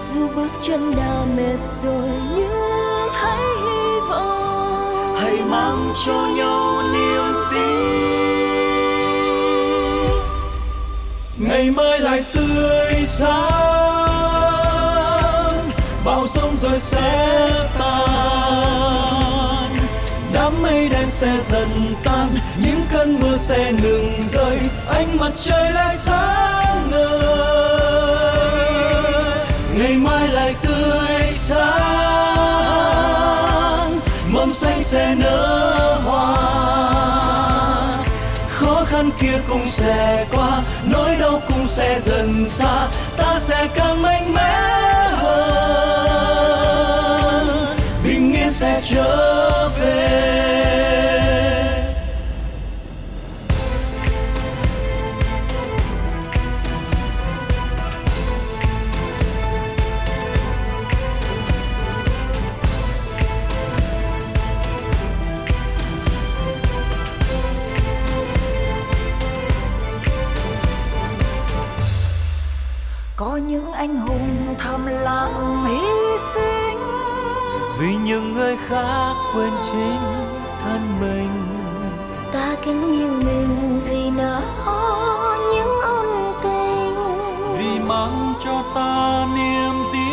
dù 0.00 0.28
bước 0.36 0.52
chân 0.62 0.94
đã 0.96 1.24
mệt 1.36 1.58
rồi 1.82 2.08
nhưng 2.36 3.08
hãy 3.12 3.38
hy 3.38 4.00
vọng. 4.08 5.16
Hãy 5.20 5.36
mang 5.36 5.92
cho 6.06 6.28
nhau 6.36 6.82
niềm 6.92 7.34
tin. 7.52 7.60
Ngày 11.48 11.70
mai 11.70 12.00
lại 12.00 12.24
tươi 12.34 12.94
sáng 13.06 13.40
bao 16.04 16.26
sông 16.26 16.56
rồi 16.56 16.78
sẽ 16.78 17.48
tan 17.78 19.09
mây 20.62 20.88
đen 20.88 21.08
sẽ 21.08 21.36
dần 21.42 21.94
tan, 22.04 22.28
những 22.64 22.80
cơn 22.92 23.20
mưa 23.20 23.36
sẽ 23.36 23.72
ngừng 23.82 24.20
rơi, 24.32 24.58
ánh 24.88 25.16
mặt 25.16 25.32
trời 25.44 25.72
lại 25.72 25.96
sáng 25.96 26.90
ngời. 26.90 27.20
Ngày 29.74 29.92
mai 29.92 30.28
lại 30.28 30.54
tươi 30.62 31.32
sáng 31.34 32.00
mầm 34.32 34.54
xanh 34.54 34.82
sẽ 34.82 35.14
nở 35.14 35.98
hoa. 36.04 36.36
Khó 38.48 38.84
khăn 38.86 39.10
kia 39.20 39.40
cũng 39.48 39.70
sẽ 39.70 40.26
qua, 40.32 40.62
nỗi 40.84 41.16
đau 41.16 41.42
cũng 41.48 41.66
sẽ 41.66 42.00
dần 42.00 42.44
xa, 42.48 42.88
ta 43.16 43.38
sẽ 43.38 43.68
càng 43.74 44.02
mạnh 44.02 44.34
mẽ 44.34 44.52
hơn 45.12 45.99
bình 48.60 48.68
yên 48.68 48.82
sẽ 48.82 49.00
vì 77.80 77.94
những 77.94 78.34
người 78.34 78.56
khác 78.68 79.14
quên 79.34 79.50
chính 79.72 80.00
thân 80.62 81.00
mình. 81.00 81.30
Ta 82.32 82.56
kính 82.64 82.92
nghiêng 82.92 83.18
mình 83.18 83.80
vì 83.88 84.10
nỡ 84.10 84.42
những 85.54 85.80
ân 85.82 86.32
tình. 86.42 86.94
Vì 87.58 87.78
mang 87.88 88.34
cho 88.44 88.64
ta 88.74 89.26
niềm 89.36 89.74
tin. 89.92 90.10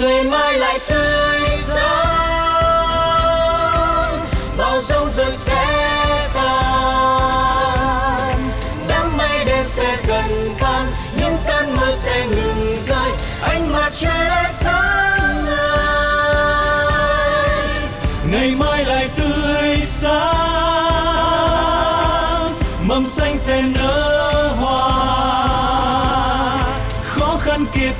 Ngày 0.00 0.24
mai 0.24 0.58
lại 0.58 0.78
tươi 0.88 1.15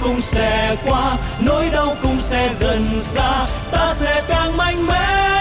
cũng 0.07 0.21
sẽ 0.21 0.77
qua 0.85 1.17
nỗi 1.41 1.71
đau 1.73 1.97
cũng 2.03 2.17
sẽ 2.21 2.51
dần 2.59 3.03
xa 3.03 3.47
ta 3.71 3.95
sẽ 3.95 4.23
càng 4.29 4.57
mạnh 4.57 4.87
mẽ. 4.87 5.36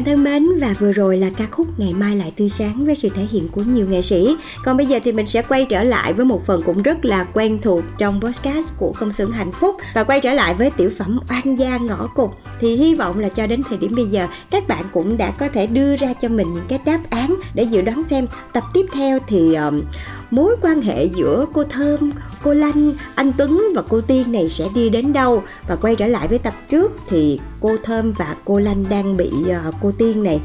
Bạn 0.00 0.04
thân 0.04 0.24
mến 0.24 0.49
và 0.60 0.74
vừa 0.78 0.92
rồi 0.92 1.16
là 1.16 1.30
ca 1.36 1.46
khúc 1.50 1.78
Ngày 1.78 1.94
mai 1.94 2.16
lại 2.16 2.32
tươi 2.36 2.48
sáng 2.48 2.86
với 2.86 2.96
sự 2.96 3.08
thể 3.08 3.22
hiện 3.30 3.48
của 3.48 3.62
nhiều 3.62 3.86
nghệ 3.88 4.02
sĩ. 4.02 4.36
Còn 4.64 4.76
bây 4.76 4.86
giờ 4.86 5.00
thì 5.04 5.12
mình 5.12 5.26
sẽ 5.26 5.42
quay 5.42 5.66
trở 5.70 5.82
lại 5.82 6.12
với 6.12 6.24
một 6.26 6.46
phần 6.46 6.62
cũng 6.62 6.82
rất 6.82 7.04
là 7.04 7.24
quen 7.24 7.58
thuộc 7.62 7.84
trong 7.98 8.20
podcast 8.20 8.78
của 8.78 8.92
công 9.00 9.12
xưởng 9.12 9.32
hạnh 9.32 9.52
phúc. 9.52 9.76
Và 9.94 10.04
quay 10.04 10.20
trở 10.20 10.32
lại 10.32 10.54
với 10.54 10.70
tiểu 10.70 10.90
phẩm 10.98 11.20
Oan 11.30 11.56
gia 11.56 11.78
ngõ 11.78 12.06
cục 12.06 12.30
Thì 12.60 12.76
hy 12.76 12.94
vọng 12.94 13.18
là 13.18 13.28
cho 13.28 13.46
đến 13.46 13.62
thời 13.68 13.78
điểm 13.78 13.94
bây 13.96 14.06
giờ 14.06 14.26
các 14.50 14.68
bạn 14.68 14.84
cũng 14.92 15.16
đã 15.16 15.30
có 15.30 15.48
thể 15.48 15.66
đưa 15.66 15.96
ra 15.96 16.12
cho 16.22 16.28
mình 16.28 16.52
những 16.52 16.64
cái 16.68 16.78
đáp 16.84 17.00
án 17.10 17.34
để 17.54 17.62
dự 17.62 17.82
đoán 17.82 18.04
xem 18.06 18.26
tập 18.52 18.64
tiếp 18.74 18.86
theo 18.92 19.18
thì 19.28 19.54
um, 19.54 19.82
mối 20.30 20.56
quan 20.62 20.82
hệ 20.82 21.04
giữa 21.04 21.46
cô 21.52 21.64
Thơm, 21.64 22.12
cô 22.42 22.54
Lanh, 22.54 22.92
anh 23.14 23.32
Tuấn 23.32 23.62
và 23.74 23.82
cô 23.88 24.00
Tiên 24.00 24.32
này 24.32 24.50
sẽ 24.50 24.64
đi 24.74 24.90
đến 24.90 25.12
đâu? 25.12 25.42
Và 25.68 25.76
quay 25.76 25.96
trở 25.96 26.06
lại 26.06 26.28
với 26.28 26.38
tập 26.38 26.54
trước 26.68 26.92
thì 27.08 27.40
cô 27.60 27.76
Thơm 27.84 28.12
và 28.12 28.36
cô 28.44 28.58
Lanh 28.58 28.84
đang 28.90 29.16
bị 29.16 29.30
uh, 29.68 29.74
cô 29.82 29.92
Tiên 29.98 30.22
này 30.22 30.40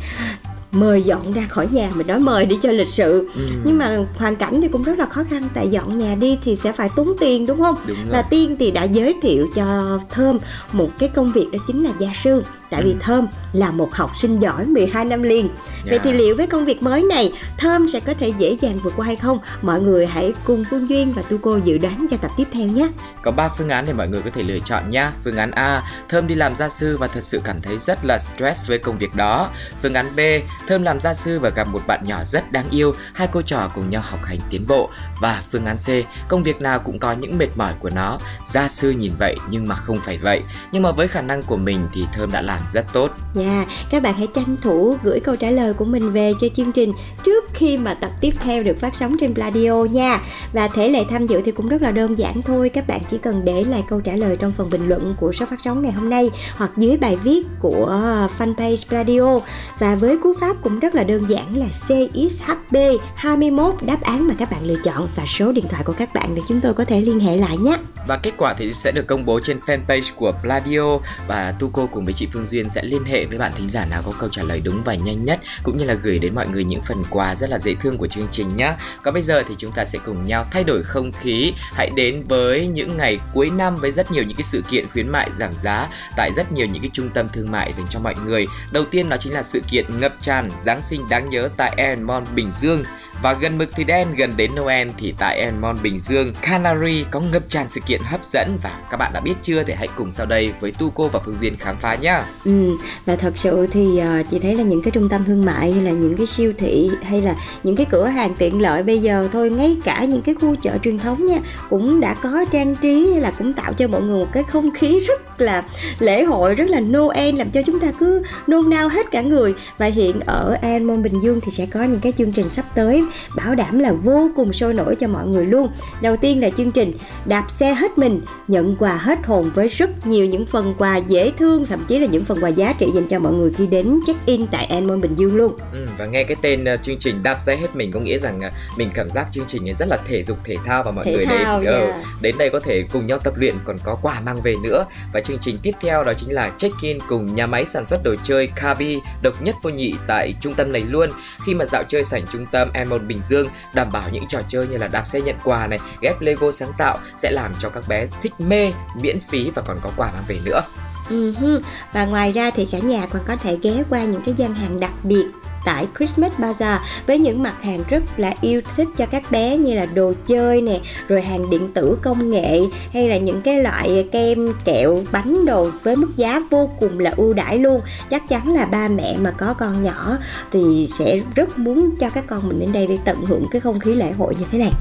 mời 0.71 1.03
dọn 1.03 1.33
ra 1.33 1.41
khỏi 1.50 1.67
nhà 1.71 1.89
mình 1.95 2.07
nói 2.07 2.19
mời 2.19 2.45
đi 2.45 2.55
cho 2.62 2.71
lịch 2.71 2.89
sự 2.89 3.29
Ừ. 3.35 3.41
nhưng 3.65 3.77
mà 3.77 3.97
hoàn 4.17 4.35
cảnh 4.35 4.62
thì 4.62 4.67
cũng 4.67 4.83
rất 4.83 5.00
là 5.00 5.05
khó 5.05 5.24
khăn 5.29 5.43
tại 5.53 5.67
dọn 5.67 5.97
nhà 5.97 6.15
đi 6.15 6.38
thì 6.45 6.57
sẽ 6.63 6.71
phải 6.71 6.89
tốn 6.95 7.13
tiền 7.19 7.45
đúng 7.45 7.59
không 7.59 7.75
Đúng 7.88 7.97
rồi. 7.97 8.05
là 8.09 8.21
tiên 8.21 8.55
thì 8.59 8.71
đã 8.71 8.83
giới 8.83 9.15
thiệu 9.21 9.47
cho 9.55 10.00
thơm 10.09 10.38
một 10.74 10.89
cái 11.00 11.09
công 11.09 11.31
việc 11.31 11.47
đó 11.51 11.59
chính 11.67 11.83
là 11.83 11.91
gia 12.00 12.09
sư 12.24 12.43
tại 12.69 12.84
vì 12.84 12.91
Ừ. 12.91 12.98
thơm 13.01 13.27
là 13.53 13.72
một 13.72 13.93
học 13.93 14.12
sinh 14.17 14.39
giỏi 14.39 14.65
12 14.65 15.05
năm 15.05 15.24
liền 15.24 15.48
vậy 15.86 15.93
Dạ. 15.98 15.98
thì 16.03 16.13
liệu 16.13 16.36
với 16.36 16.48
công 16.48 16.65
việc 16.65 16.84
mới 16.84 17.03
này 17.03 17.34
thơm 17.57 17.89
sẽ 17.89 18.00
có 18.00 18.13
thể 18.19 18.34
dễ 18.38 18.57
dàng 18.62 18.79
vượt 18.84 18.93
qua 18.98 19.05
hay 19.05 19.15
không 19.15 19.39
mọi 19.62 19.81
người 19.81 20.05
hãy 20.07 20.34
cùng 20.43 20.63
phương 20.69 20.89
duyên 20.89 21.12
và 21.13 21.22
tu 21.29 21.38
cô 21.41 21.57
dự 21.57 21.77
đoán 21.77 22.05
cho 22.12 22.17
tập 22.17 22.31
tiếp 22.38 22.48
theo 22.53 22.67
nhé 22.67 22.88
Có 23.22 23.31
3 23.31 23.50
phương 23.57 23.69
án 23.69 23.86
để 23.88 23.93
mọi 23.93 24.07
người 24.07 24.22
có 24.22 24.29
thể 24.34 24.43
lựa 24.43 24.60
chọn 24.65 24.89
nha. 24.89 25.12
Phương 25.24 25.38
án 25.38 25.51
A, 25.51 25.84
Thơm 26.10 26.27
đi 26.27 26.36
làm 26.36 26.55
gia 26.55 26.69
sư 26.69 26.98
và 26.98 27.07
thật 27.07 27.24
sự 27.24 27.41
cảm 27.43 27.62
thấy 27.62 27.77
rất 27.79 28.05
là 28.05 28.19
stress 28.19 28.67
với 28.67 28.77
công 28.77 28.98
việc 28.98 29.15
đó. 29.15 29.50
Phương 29.81 29.93
án 29.93 30.15
B, 30.15 30.19
Thơm 30.67 30.84
làm 30.84 31.00
gia 31.00 31.13
sư 31.13 31.39
và 31.39 31.50
gặp 31.50 31.67
một 31.67 31.79
bạn 31.88 32.00
nhỏ 32.05 32.24
rất 32.25 32.51
đáng 32.51 32.65
yêu, 32.69 32.93
hai 33.13 33.27
cô 33.31 33.41
trò 33.41 33.72
cùng 33.75 33.89
nhau 33.89 34.01
học 34.05 34.19
hành 34.24 34.39
tiến 34.50 34.65
bộ. 34.67 34.89
Và 35.22 35.41
phương 35.51 35.65
án 35.65 35.75
C, 35.77 35.88
công 36.27 36.43
việc 36.43 36.62
nào 36.62 36.79
cũng 36.79 37.00
có 37.00 37.13
những 37.13 37.38
mệt 37.38 37.50
mỏi 37.55 37.74
của 37.79 37.89
nó. 37.89 38.19
Gia 38.45 38.69
sư 38.69 38.89
nhìn 38.89 39.12
vậy 39.19 39.36
nhưng 39.50 39.67
mà 39.67 39.75
không 39.75 39.98
phải 40.05 40.17
vậy. 40.17 40.41
Nhưng 40.72 40.84
mà 40.84 40.91
với 40.91 41.07
khả 41.07 41.22
năng 41.22 41.43
của 41.43 41.57
mình 41.57 41.88
thì 41.93 42.05
Thơm 42.13 42.31
đã 42.31 42.41
làm 42.41 42.54
rất 42.74 42.85
tốt. 42.93 43.12
Dạ, 43.33 43.65
các 43.89 44.03
bạn 44.03 44.13
hãy 44.17 44.27
tranh 44.33 44.55
thủ 44.62 44.97
gửi 45.03 45.19
câu 45.19 45.35
trả 45.35 45.51
lời 45.51 45.74
của 45.74 45.85
mình 45.85 46.12
về 46.12 46.33
cho 46.41 46.47
chương 46.55 46.71
trình 46.71 46.91
trước 47.24 47.43
khi 47.53 47.77
mà 47.77 47.93
tập 47.93 48.12
tiếp 48.21 48.33
theo 48.39 48.63
được 48.63 48.79
phát 48.79 48.95
sóng 48.95 49.17
trên 49.19 49.33
Pladio 49.33 49.83
nha. 49.83 50.19
Và 50.53 50.67
thể 50.67 50.89
lệ 50.89 51.03
tham 51.09 51.27
dự 51.27 51.41
thì 51.45 51.51
cũng 51.51 51.67
rất 51.67 51.81
là 51.81 51.91
đơn 51.91 52.17
giản 52.17 52.41
thôi, 52.41 52.69
các 52.69 52.88
bạn 52.88 53.01
chỉ 53.12 53.17
cần 53.17 53.45
để 53.45 53.63
lại 53.63 53.83
câu 53.89 54.01
trả 54.01 54.15
lời 54.15 54.38
trong 54.39 54.51
phần 54.51 54.69
bình 54.69 54.89
luận 54.89 55.15
của 55.19 55.33
số 55.33 55.45
phát 55.45 55.59
sóng 55.63 55.81
ngày 55.81 55.91
hôm 55.91 56.09
nay 56.09 56.31
hoặc 56.55 56.71
dưới 56.77 56.97
bài 56.97 57.17
viết 57.24 57.47
của 57.59 58.00
fanpage 58.38 58.89
Pladio. 58.89 59.39
Và 59.79 59.95
với 59.95 60.17
cú 60.17 60.33
pháp 60.41 60.55
cũng 60.63 60.79
rất 60.79 60.95
là 60.95 61.03
đơn 61.03 61.25
giản 61.29 61.57
là 61.57 61.65
CXHB 61.88 62.75
21 63.15 63.74
đáp 63.81 64.01
án 64.01 64.27
mà 64.27 64.33
các 64.39 64.51
bạn 64.51 64.63
lựa 64.63 64.79
chọn 64.83 65.07
và 65.15 65.24
số 65.27 65.51
điện 65.51 65.65
thoại 65.69 65.83
của 65.85 65.93
các 65.93 66.13
bạn 66.13 66.35
để 66.35 66.41
chúng 66.47 66.62
tôi 66.62 66.74
có 66.74 66.85
thể 66.85 67.01
liên 67.01 67.19
hệ 67.19 67.38
lại 67.38 67.57
nhé. 67.57 67.77
Và 68.07 68.17
kết 68.17 68.31
quả 68.38 68.53
thì 68.57 68.74
sẽ 68.74 68.91
được 68.91 69.07
công 69.07 69.25
bố 69.25 69.39
trên 69.39 69.59
fanpage 69.59 70.12
của 70.15 70.31
Pladio 70.41 70.97
và 71.27 71.53
Tuco 71.59 71.85
cùng 71.85 72.05
với 72.05 72.13
chị 72.13 72.27
Phương 72.33 72.44
Duyên 72.45 72.69
sẽ 72.69 72.83
liên 72.83 73.03
hệ 73.03 73.25
với 73.25 73.37
bạn 73.37 73.51
thính 73.55 73.69
giả 73.69 73.85
nào 73.85 74.01
có 74.05 74.11
câu 74.19 74.29
trả 74.29 74.43
lời 74.43 74.61
đúng 74.63 74.83
và 74.83 74.95
nhanh 74.95 75.23
nhất 75.23 75.39
cũng 75.63 75.77
như 75.77 75.85
là 75.85 75.93
gửi 75.93 76.19
đến 76.19 76.35
mọi 76.35 76.47
người 76.47 76.63
những 76.63 76.81
phần 76.87 77.03
quà 77.09 77.35
rất 77.35 77.49
là 77.49 77.59
dễ 77.59 77.75
thương 77.81 77.97
của 77.97 78.07
chương 78.07 78.27
trình 78.31 78.55
nhé. 78.55 78.73
Còn 79.03 79.13
bây 79.13 79.23
giờ 79.23 79.43
thì 79.47 79.55
chúng 79.57 79.71
ta 79.71 79.85
sẽ 79.85 79.99
cùng 80.05 80.25
nhau 80.25 80.45
thay 80.51 80.63
đổi 80.63 80.83
không 80.83 81.11
khí, 81.11 81.53
hãy 81.73 81.89
đến 81.95 82.23
với 82.27 82.67
những 82.67 82.97
ngày 82.97 83.19
cuối 83.33 83.49
năm 83.49 83.75
với 83.75 83.91
rất 83.91 84.11
nhiều 84.11 84.23
những 84.23 84.37
cái 84.37 84.43
sự 84.43 84.61
kiện 84.69 84.89
khuyến 84.91 85.09
mại 85.09 85.29
giảm 85.37 85.53
giá 85.61 85.87
tại 86.17 86.31
rất 86.35 86.51
nhiều 86.51 86.67
những 86.67 86.81
cái 86.81 86.91
trung 86.93 87.09
tâm 87.09 87.29
thương 87.29 87.51
mại 87.51 87.73
dành 87.73 87.87
cho 87.89 87.99
mọi 87.99 88.15
người. 88.25 88.47
Đầu 88.71 88.83
tiên 88.85 89.09
đó 89.09 89.17
chính 89.17 89.33
là 89.33 89.43
sự 89.43 89.61
kiện 89.67 89.99
ngập 89.99 90.15
tràn 90.21 90.49
Giáng 90.63 90.81
sinh 90.81 91.01
đáng 91.09 91.29
nhớ 91.29 91.49
tại 91.57 91.73
Air 91.77 91.99
Bình 92.35 92.51
Dương. 92.55 92.83
Và 93.21 93.33
gần 93.33 93.57
mực 93.57 93.69
thì 93.75 93.83
đen 93.83 94.15
gần 94.15 94.37
đến 94.37 94.55
Noel 94.55 94.89
thì 94.97 95.13
tại 95.17 95.39
Enmon 95.39 95.77
Bình 95.83 95.99
Dương, 95.99 96.33
Canary 96.41 97.05
có 97.11 97.19
ngập 97.19 97.43
tràn 97.47 97.69
sự 97.69 97.81
kiện 97.85 98.01
hấp 98.03 98.25
dẫn 98.25 98.59
và 98.63 98.81
các 98.91 98.97
bạn 98.97 99.13
đã 99.13 99.19
biết 99.19 99.33
chưa 99.41 99.63
thì 99.63 99.73
hãy 99.73 99.87
cùng 99.95 100.11
sau 100.11 100.25
đây 100.25 100.53
với 100.59 100.71
Tu 100.79 100.89
cô 100.89 101.07
và 101.07 101.19
Phương 101.25 101.37
Duyên 101.37 101.57
khám 101.57 101.77
phá 101.79 101.95
nhé. 101.95 102.21
Ừ, 102.46 102.77
và 103.06 103.15
thật 103.15 103.34
sự 103.38 103.68
thì 103.72 103.82
uh, 103.82 104.30
chị 104.32 104.39
thấy 104.39 104.56
là 104.56 104.63
những 104.63 104.82
cái 104.82 104.92
trung 104.92 105.10
tâm 105.10 105.25
thương 105.25 105.46
mại 105.46 105.72
hay 105.72 105.84
là 105.84 105.92
những 105.92 106.18
cái 106.18 106.25
siêu 106.25 106.54
thị 106.58 106.89
hay 107.04 107.22
là 107.22 107.36
những 107.63 107.75
cái 107.75 107.86
cửa 107.92 108.06
hàng 108.06 108.36
tiện 108.38 108.62
lợi 108.62 108.84
bây 108.84 109.00
giờ 109.00 109.27
thôi 109.34 109.50
ngay 109.50 109.77
cả 109.84 110.06
những 110.06 110.22
cái 110.22 110.36
khu 110.36 110.56
chợ 110.62 110.77
truyền 110.84 110.98
thống 110.98 111.25
nha 111.25 111.39
cũng 111.70 112.00
đã 112.00 112.13
có 112.13 112.46
trang 112.51 112.75
trí 112.75 113.12
hay 113.12 113.22
là 113.22 113.32
cũng 113.38 113.54
tạo 113.54 113.74
cho 113.74 113.88
mọi 113.88 114.01
người 114.01 114.20
một 114.20 114.32
cái 114.32 114.44
không 114.44 114.72
khí 114.72 115.00
rất 115.00 115.42
là 115.42 115.63
lễ 116.00 116.24
hội 116.24 116.56
rất 116.56 116.70
là 116.70 116.80
Noel 116.80 117.36
làm 117.36 117.50
cho 117.50 117.62
chúng 117.62 117.80
ta 117.80 117.92
cứ 118.00 118.24
nôn 118.48 118.70
nao 118.70 118.89
hết 118.89 119.12
cả 119.12 119.22
người. 119.22 119.56
Và 119.77 119.86
hiện 119.86 120.20
ở 120.20 120.58
An 120.62 120.88
Môn 120.88 121.04
Bình 121.04 121.20
Dương 121.24 121.39
thì 121.42 121.51
sẽ 121.51 121.65
có 121.65 121.84
những 121.84 122.00
cái 122.00 122.12
chương 122.12 122.32
trình 122.32 122.50
sắp 122.50 122.65
tới 122.75 123.04
bảo 123.36 123.56
đảm 123.56 123.80
là 123.80 123.92
vô 123.92 124.30
cùng 124.36 124.54
sôi 124.54 124.74
nổi 124.74 124.96
cho 124.96 125.08
mọi 125.08 125.27
người 125.27 125.46
luôn. 125.46 125.70
Đầu 126.01 126.18
tiên 126.18 126.42
là 126.42 126.50
chương 126.50 126.72
trình 126.72 126.94
đạp 127.25 127.46
xe 127.50 127.74
hết 127.74 127.98
mình 127.98 128.22
nhận 128.48 128.75
quà 128.75 128.96
hết 128.96 129.25
hồn 129.25 129.51
với 129.56 129.68
rất 129.68 130.08
nhiều 130.08 130.25
những 130.25 130.46
phần 130.46 130.74
quà 130.77 130.98
dễ 130.98 131.32
thương 131.32 131.65
thậm 131.65 131.80
chí 131.88 132.00
là 132.00 132.08
những 132.08 132.25
phần 132.25 132.44
quà 132.44 132.50
giá 132.50 132.74
trị 132.74 132.91
dành 132.96 133.08
cho 133.08 133.20
mọi 133.20 133.34
người 133.34 133.51
khi 133.58 133.67
đến 133.67 134.00
check 134.08 134.25
in 134.25 134.48
tại 134.48 134.65
An 134.65 134.88
Môn 134.88 135.01
Bình 135.01 135.15
Dương 135.15 135.36
luôn. 135.36 135.58
Ừ, 135.72 135.88
và 135.98 136.05
nghe 136.05 136.24
cái 136.24 136.36
tên 136.41 136.65
uh, 136.74 136.84
chương 136.84 137.00
trình 137.00 137.24
đạp 137.24 137.39
xe 137.41 137.55
hết 137.55 137.75
mình 137.75 137.91
có 137.91 138.00
nghĩa 138.00 138.17
rằng 138.17 138.41
uh, 138.48 138.77
mình 138.77 138.89
cảm 138.94 139.10
giác 139.10 139.27
chương 139.32 139.46
trình 139.48 139.70
ấy 139.70 139.75
rất 139.79 139.88
là 139.88 139.98
thể 140.08 140.24
dục 140.24 140.38
thể 140.44 140.55
thao 140.65 140.84
và 140.84 140.91
mọi 140.91 141.05
Thể 141.05 141.13
người 141.13 141.25
thao, 141.25 141.62
đến 141.62 141.74
ờ, 141.74 141.79
yeah. 141.79 142.03
đến 142.22 142.36
đây 142.38 142.50
có 142.50 142.60
thể 142.60 142.86
cùng 142.91 143.05
nhau 143.05 143.20
tập 143.24 143.34
luyện 143.38 143.55
còn 143.65 143.77
có 143.84 143.96
quà 144.01 144.20
mang 144.20 144.41
về 144.41 144.55
nữa. 144.63 144.86
Và 145.13 145.22
chương 145.22 145.38
trình 145.41 145.58
tiếp 145.63 145.72
theo 145.82 146.03
đó 146.03 146.13
chính 146.13 146.34
là 146.34 146.51
check 146.58 146.82
in 146.82 146.98
cùng 147.10 147.36
nhà 147.36 147.48
máy 147.48 147.65
sản 147.65 147.86
xuất 147.86 148.03
đồ 148.03 148.15
chơi 148.24 148.48
Kabi 148.55 149.00
độc 149.22 149.41
nhất 149.41 149.55
vô 149.62 149.70
nhị 149.70 149.94
tại 150.08 150.34
trung 150.41 150.53
tâm 150.53 150.72
này 150.72 150.82
luôn. 150.82 151.10
Khi 151.46 151.53
mà 151.53 151.65
dạo 151.65 151.84
chơi 151.84 152.03
sảnh 152.03 152.25
trung 152.32 152.46
tâm 152.51 152.70
M1 152.74 153.08
Bình 153.08 153.20
Dương 153.24 153.48
đảm 153.74 153.91
bảo 153.91 154.03
những 154.12 154.27
trò 154.27 154.39
chơi 154.48 154.67
như 154.67 154.77
là 154.77 154.88
đạp 154.88 155.08
xe 155.08 155.22
nhận 155.22 155.36
quà 155.44 155.67
này 155.67 155.79
ghép 156.01 156.22
Lego 156.22 156.51
sáng 156.51 156.72
tạo 156.77 156.98
sẽ 157.17 157.32
làm 157.32 157.53
cho 157.60 157.70
các 157.70 157.84
bé 157.88 158.08
thích 158.22 158.34
mê 158.39 158.72
miễn 159.01 159.20
phí 159.20 159.50
và 159.55 159.62
còn 159.62 159.77
có 159.82 159.89
quà 159.98 160.12
mang 160.12 160.24
về 160.27 160.39
nữa 160.46 160.62
Uh-huh. 161.09 161.59
Và 161.93 162.05
ngoài 162.05 162.31
ra 162.31 162.51
thì 162.51 162.67
cả 162.71 162.79
nhà 162.79 163.05
còn 163.05 163.21
có 163.27 163.35
thể 163.35 163.57
ghé 163.62 163.83
qua 163.89 164.03
những 164.03 164.21
cái 164.25 164.35
gian 164.38 164.55
hàng 164.55 164.79
đặc 164.79 164.93
biệt 165.03 165.25
tại 165.65 165.88
Christmas 165.97 166.33
Bazaar 166.39 166.77
với 167.07 167.19
những 167.19 167.43
mặt 167.43 167.63
hàng 167.63 167.83
rất 167.89 168.03
là 168.17 168.33
yêu 168.41 168.62
thích 168.75 168.88
cho 168.97 169.05
các 169.05 169.24
bé 169.31 169.57
như 169.57 169.75
là 169.75 169.85
đồ 169.85 170.13
chơi 170.27 170.62
nè, 170.62 170.79
rồi 171.07 171.21
hàng 171.21 171.50
điện 171.50 171.74
tử 171.74 171.97
công 172.01 172.29
nghệ 172.29 172.62
hay 172.93 173.09
là 173.09 173.17
những 173.17 173.41
cái 173.41 173.62
loại 173.62 174.07
kem, 174.12 174.53
kẹo, 174.65 175.00
bánh 175.12 175.45
đồ 175.45 175.69
với 175.83 175.95
mức 175.95 176.09
giá 176.15 176.41
vô 176.50 176.69
cùng 176.79 177.00
là 177.00 177.13
ưu 177.17 177.33
đãi 177.33 177.59
luôn. 177.59 177.81
Chắc 178.09 178.29
chắn 178.29 178.53
là 178.53 178.65
ba 178.65 178.88
mẹ 178.88 179.15
mà 179.21 179.31
có 179.31 179.53
con 179.53 179.83
nhỏ 179.83 180.17
thì 180.51 180.88
sẽ 181.00 181.19
rất 181.35 181.57
muốn 181.57 181.95
cho 182.00 182.09
các 182.09 182.24
con 182.27 182.47
mình 182.47 182.59
đến 182.59 182.71
đây 182.71 182.88
để 182.88 182.97
tận 183.05 183.25
hưởng 183.25 183.45
cái 183.51 183.62
không 183.62 183.79
khí 183.79 183.95
lễ 183.95 184.12
hội 184.12 184.35
như 184.39 184.45
thế 184.51 184.59
này. 184.59 184.71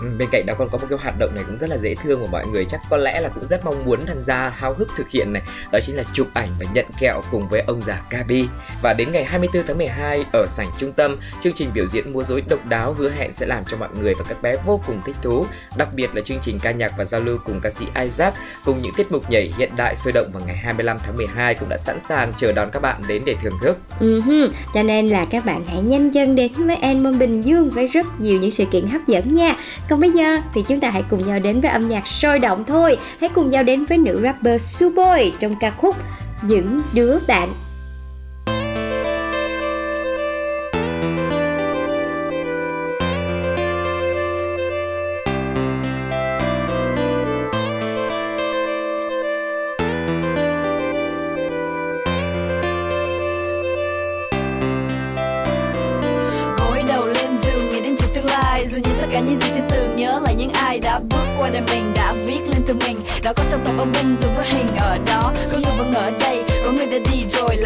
Ừ, 0.00 0.06
bên 0.18 0.28
cạnh 0.32 0.46
đó 0.46 0.54
còn 0.58 0.68
có 0.70 0.78
một 0.78 0.86
cái 0.90 0.98
hoạt 1.02 1.18
động 1.18 1.34
này 1.34 1.44
cũng 1.46 1.58
rất 1.58 1.70
là 1.70 1.76
dễ 1.76 1.94
thương 1.94 2.20
của 2.20 2.26
mọi 2.26 2.46
người 2.46 2.64
chắc 2.64 2.80
có 2.90 2.96
lẽ 2.96 3.20
là 3.20 3.28
cũng 3.28 3.44
rất 3.44 3.64
mong 3.64 3.84
muốn 3.84 4.06
tham 4.06 4.22
gia, 4.22 4.48
háo 4.48 4.74
hức 4.74 4.88
thực 4.96 5.10
hiện 5.10 5.32
này 5.32 5.42
đó 5.72 5.78
chính 5.82 5.96
là 5.96 6.02
chụp 6.12 6.26
ảnh 6.34 6.56
và 6.58 6.66
nhận 6.74 6.86
kẹo 6.98 7.22
cùng 7.30 7.48
với 7.48 7.60
ông 7.66 7.82
già 7.82 8.02
kabi 8.10 8.48
và 8.82 8.92
đến 8.92 9.12
ngày 9.12 9.24
24 9.24 9.66
tháng 9.66 9.78
12 9.78 10.24
ở 10.32 10.46
sảnh 10.48 10.70
trung 10.78 10.92
tâm, 10.92 11.16
chương 11.40 11.52
trình 11.52 11.70
biểu 11.74 11.86
diễn 11.86 12.12
múa 12.12 12.24
rối 12.24 12.42
độc 12.48 12.66
đáo 12.66 12.92
hứa 12.92 13.10
hẹn 13.10 13.32
sẽ 13.32 13.46
làm 13.46 13.64
cho 13.64 13.76
mọi 13.76 13.88
người 14.00 14.14
và 14.14 14.24
các 14.28 14.42
bé 14.42 14.56
vô 14.66 14.80
cùng 14.86 15.00
thích 15.06 15.16
thú 15.22 15.46
đặc 15.76 15.88
biệt 15.94 16.14
là 16.14 16.20
chương 16.20 16.38
trình 16.42 16.58
ca 16.62 16.70
nhạc 16.70 16.92
và 16.98 17.04
giao 17.04 17.20
lưu 17.20 17.38
cùng 17.44 17.60
ca 17.60 17.70
sĩ 17.70 17.86
Isaac 18.02 18.34
cùng 18.64 18.80
những 18.80 18.94
tiết 18.96 19.12
mục 19.12 19.30
nhảy 19.30 19.52
hiện 19.58 19.76
đại 19.76 19.96
sôi 19.96 20.12
động 20.12 20.30
vào 20.32 20.42
ngày 20.46 20.56
25 20.56 20.98
tháng 21.06 21.16
12 21.16 21.54
cũng 21.54 21.68
đã 21.68 21.76
sẵn 21.76 22.00
sàng 22.00 22.32
chờ 22.38 22.52
đón 22.52 22.70
các 22.70 22.82
bạn 22.82 23.02
đến 23.08 23.22
để 23.26 23.34
thưởng 23.42 23.58
thức 23.62 23.78
uh-huh. 24.00 24.48
Cho 24.74 24.82
nên 24.82 25.08
là 25.08 25.24
các 25.24 25.44
bạn 25.44 25.62
hãy 25.66 25.80
nhanh 25.80 26.10
chân 26.10 26.34
đến 26.34 26.52
với 26.56 26.76
An 26.76 27.18
Bình 27.18 27.42
Dương 27.42 27.70
với 27.70 27.86
rất 27.86 28.06
nhiều 28.20 28.40
những 28.40 28.50
sự 28.50 28.64
kiện 28.64 28.86
hấp 28.86 29.06
dẫn 29.06 29.34
nha. 29.34 29.54
Còn 29.88 30.00
bây 30.00 30.10
giờ 30.10 30.40
thì 30.54 30.62
chúng 30.68 30.80
ta 30.80 30.90
hãy 30.90 31.04
cùng 31.10 31.26
nhau 31.26 31.38
đến 31.38 31.60
với 31.60 31.70
âm 31.70 31.88
nhạc 31.88 32.06
sôi 32.06 32.38
động 32.38 32.64
thôi. 32.66 32.96
Hãy 33.20 33.30
cùng 33.34 33.50
nhau 33.50 33.62
đến 33.62 33.84
với 33.84 33.98
nữ 33.98 34.20
rapper 34.22 34.62
Suboy 34.62 35.32
trong 35.38 35.54
ca 35.60 35.70
khúc 35.70 35.96
Những 36.42 36.82
đứa 36.92 37.18
bạn 37.28 37.48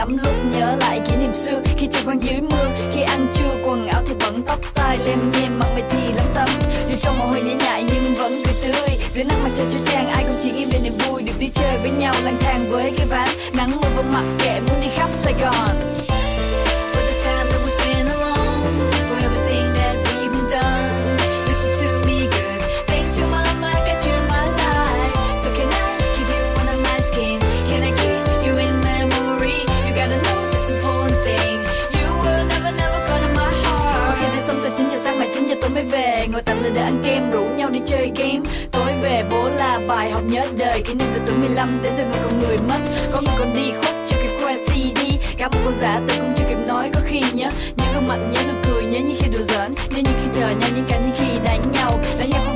lắm 0.00 0.16
lúc 0.24 0.34
nhớ 0.52 0.76
lại 0.80 1.00
kỷ 1.06 1.16
niệm 1.16 1.32
xưa. 1.34 1.60
Khi 1.78 1.88
trời 1.92 2.02
còn 2.06 2.18
dưới 2.18 2.40
mưa, 2.40 2.66
khi 2.94 3.02
ăn 3.02 3.26
trưa, 3.34 3.54
quần 3.64 3.86
áo 3.86 4.02
thì 4.06 4.14
vẫn 4.20 4.42
tóc 4.42 4.58
tai, 4.74 4.98
lem 4.98 5.30
nhem 5.30 5.58
mặt 5.58 5.66
mày 5.74 5.82
thì 5.90 6.12
lắm 6.12 6.26
tâm 6.34 6.48
dù 6.90 6.96
trong 7.00 7.18
mồ 7.18 7.26
hôi 7.26 7.42
nhễ 7.42 7.54
nhại 7.54 7.84
nhưng 7.86 8.14
vẫn 8.14 8.42
cười 8.44 8.54
tươi. 8.62 8.88
Dưới 9.14 9.24
nắng 9.24 9.42
mặt 9.44 9.50
trời 9.56 9.66
cho 9.72 9.78
trang 9.86 10.08
ai 10.08 10.24
cũng 10.24 10.36
chỉ 10.42 10.50
nghĩ 10.50 10.64
về 10.64 10.78
niềm 10.82 10.92
vui. 10.98 11.22
Được 11.22 11.38
đi 11.38 11.48
chơi 11.54 11.78
với 11.82 11.90
nhau 11.90 12.14
lang 12.24 12.36
thang 12.40 12.66
với 12.70 12.92
cái 12.96 13.06
ván. 13.06 13.28
Nắng 13.54 13.70
mưa 13.70 13.88
vẫn 13.96 14.12
mặc 14.12 14.24
kệ, 14.38 14.60
muốn 14.60 14.80
đi 14.82 14.88
khắp 14.96 15.08
sài 15.16 15.34
gòn. 15.42 15.76
Đã 36.74 36.82
ăn 36.82 37.02
kem, 37.04 37.30
rủ 37.30 37.44
nhau 37.44 37.70
đi 37.70 37.80
chơi 37.86 38.12
game. 38.16 38.40
Tối 38.72 38.92
về 39.02 39.24
bố 39.30 39.48
là 39.48 39.80
bài 39.88 40.10
học 40.10 40.22
nhớ 40.26 40.42
đời. 40.58 40.82
Kỷ 40.82 40.94
niệm 40.94 41.08
từ 41.14 41.20
tuổi 41.26 41.36
15 41.36 41.80
đến 41.82 41.92
giờ 41.96 42.04
người 42.04 42.18
còn 42.24 42.38
người 42.38 42.56
mất. 42.68 42.78
Có 43.12 43.20
người 43.20 43.34
còn 43.38 43.54
đi 43.54 43.72
khúc 43.72 43.94
chưa 44.08 44.16
kịp 44.22 44.30
khoe 44.42 44.56
CD. 44.56 45.00
Cả 45.40 45.48
một 45.48 45.58
cô 45.64 45.72
giả 45.72 46.00
tôi 46.08 46.16
cũng 46.20 46.34
chưa 46.36 46.44
kịp 46.48 46.58
nói 46.66 46.90
có 46.94 47.00
khi 47.06 47.20
nhớ 47.20 47.50
Nhớ 47.76 47.84
gương 47.94 48.08
mặt 48.08 48.18
nhớ 48.32 48.40
nụ 48.48 48.54
cười 48.64 48.82
nhớ 48.82 48.98
những 48.98 49.16
khi 49.20 49.28
đùa 49.32 49.44
giỡn 49.44 49.74
Nhớ 49.90 49.96
những 49.96 50.14
khi 50.22 50.28
chờ 50.34 50.48
nhau 50.48 50.68
những 50.76 50.84
cảnh 50.88 51.02
những 51.04 51.16
khi 51.18 51.38
đánh 51.44 51.62
nhau 51.72 51.98
Đánh 52.18 52.30
nhau 52.30 52.49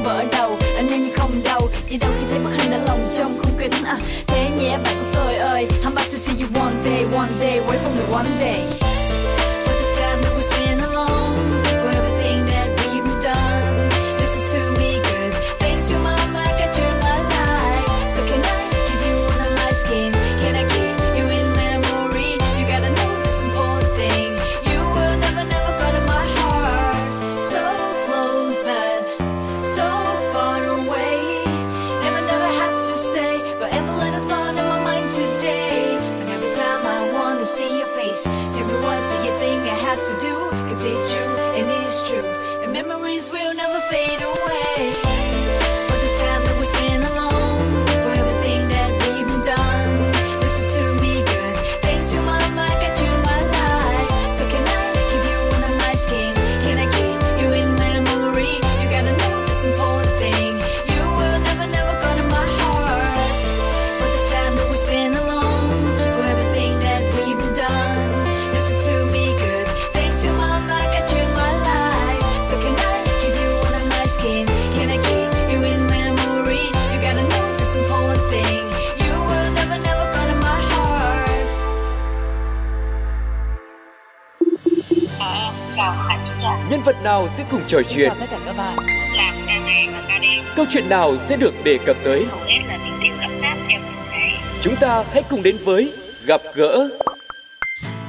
nào 87.04 87.28
sẽ 87.28 87.45
cùng 87.50 87.60
trò 87.67 87.78
chuyện? 87.88 88.12
tất 88.21 88.26
cả 88.30 88.38
các 88.47 88.56
bạn. 88.56 88.76
Làm 89.17 89.34
ca 89.47 89.58
ngày 89.58 89.88
và 89.93 90.02
ca 90.08 90.19
đêm, 90.19 90.45
Câu 90.56 90.67
chuyện 90.69 90.88
nào 90.88 91.19
sẽ 91.19 91.36
được 91.36 91.54
đề 91.64 91.78
cập 91.86 91.97
tới? 92.04 92.26
hầu 92.30 92.40
hết 92.40 92.58
là 92.69 92.78
tình 92.84 93.00
yêu 93.02 93.14
ấm 93.21 93.30
áp 93.43 93.56
theo 93.69 93.80
từng 93.86 94.10
ngày. 94.10 94.40
Chúng 94.60 94.76
ta 94.76 95.04
hãy 95.12 95.23
cùng 95.30 95.43
đến 95.43 95.56
với 95.64 95.93
gặp 96.26 96.40
gỡ. 96.54 96.88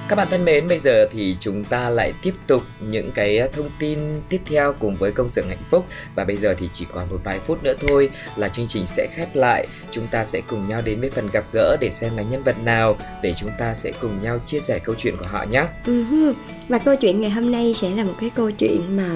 Các 0.09 0.15
bạn 0.15 0.27
thân 0.31 0.45
mến, 0.45 0.67
bây 0.67 0.79
giờ 0.79 1.07
thì 1.11 1.35
chúng 1.39 1.63
ta 1.63 1.89
lại 1.89 2.13
tiếp 2.21 2.33
tục 2.47 2.61
những 2.79 3.11
cái 3.11 3.39
thông 3.53 3.69
tin 3.79 3.99
tiếp 4.29 4.41
theo 4.45 4.73
cùng 4.79 4.95
với 4.95 5.11
công 5.11 5.29
xưởng 5.29 5.47
hạnh 5.47 5.63
phúc 5.69 5.85
và 6.15 6.23
bây 6.23 6.35
giờ 6.35 6.55
thì 6.59 6.69
chỉ 6.73 6.85
còn 6.93 7.09
một 7.09 7.19
vài 7.23 7.39
phút 7.39 7.63
nữa 7.63 7.73
thôi 7.87 8.09
là 8.35 8.49
chương 8.49 8.67
trình 8.67 8.87
sẽ 8.87 9.07
khép 9.11 9.35
lại. 9.35 9.67
Chúng 9.91 10.07
ta 10.07 10.25
sẽ 10.25 10.41
cùng 10.47 10.67
nhau 10.67 10.81
đến 10.85 11.01
với 11.01 11.09
phần 11.09 11.29
gặp 11.31 11.43
gỡ 11.53 11.77
để 11.79 11.91
xem 11.91 12.17
là 12.17 12.23
nhân 12.23 12.43
vật 12.43 12.55
nào 12.63 12.97
để 13.21 13.33
chúng 13.37 13.51
ta 13.59 13.73
sẽ 13.75 13.91
cùng 13.99 14.21
nhau 14.21 14.39
chia 14.45 14.59
sẻ 14.59 14.79
câu 14.79 14.95
chuyện 14.97 15.17
của 15.17 15.25
họ 15.27 15.43
nhé. 15.43 15.63
Và 16.67 16.79
câu 16.79 16.95
chuyện 16.95 17.21
ngày 17.21 17.29
hôm 17.29 17.51
nay 17.51 17.73
sẽ 17.81 17.89
là 17.89 18.03
một 18.03 18.13
cái 18.19 18.29
câu 18.29 18.51
chuyện 18.51 18.81
mà 18.97 19.09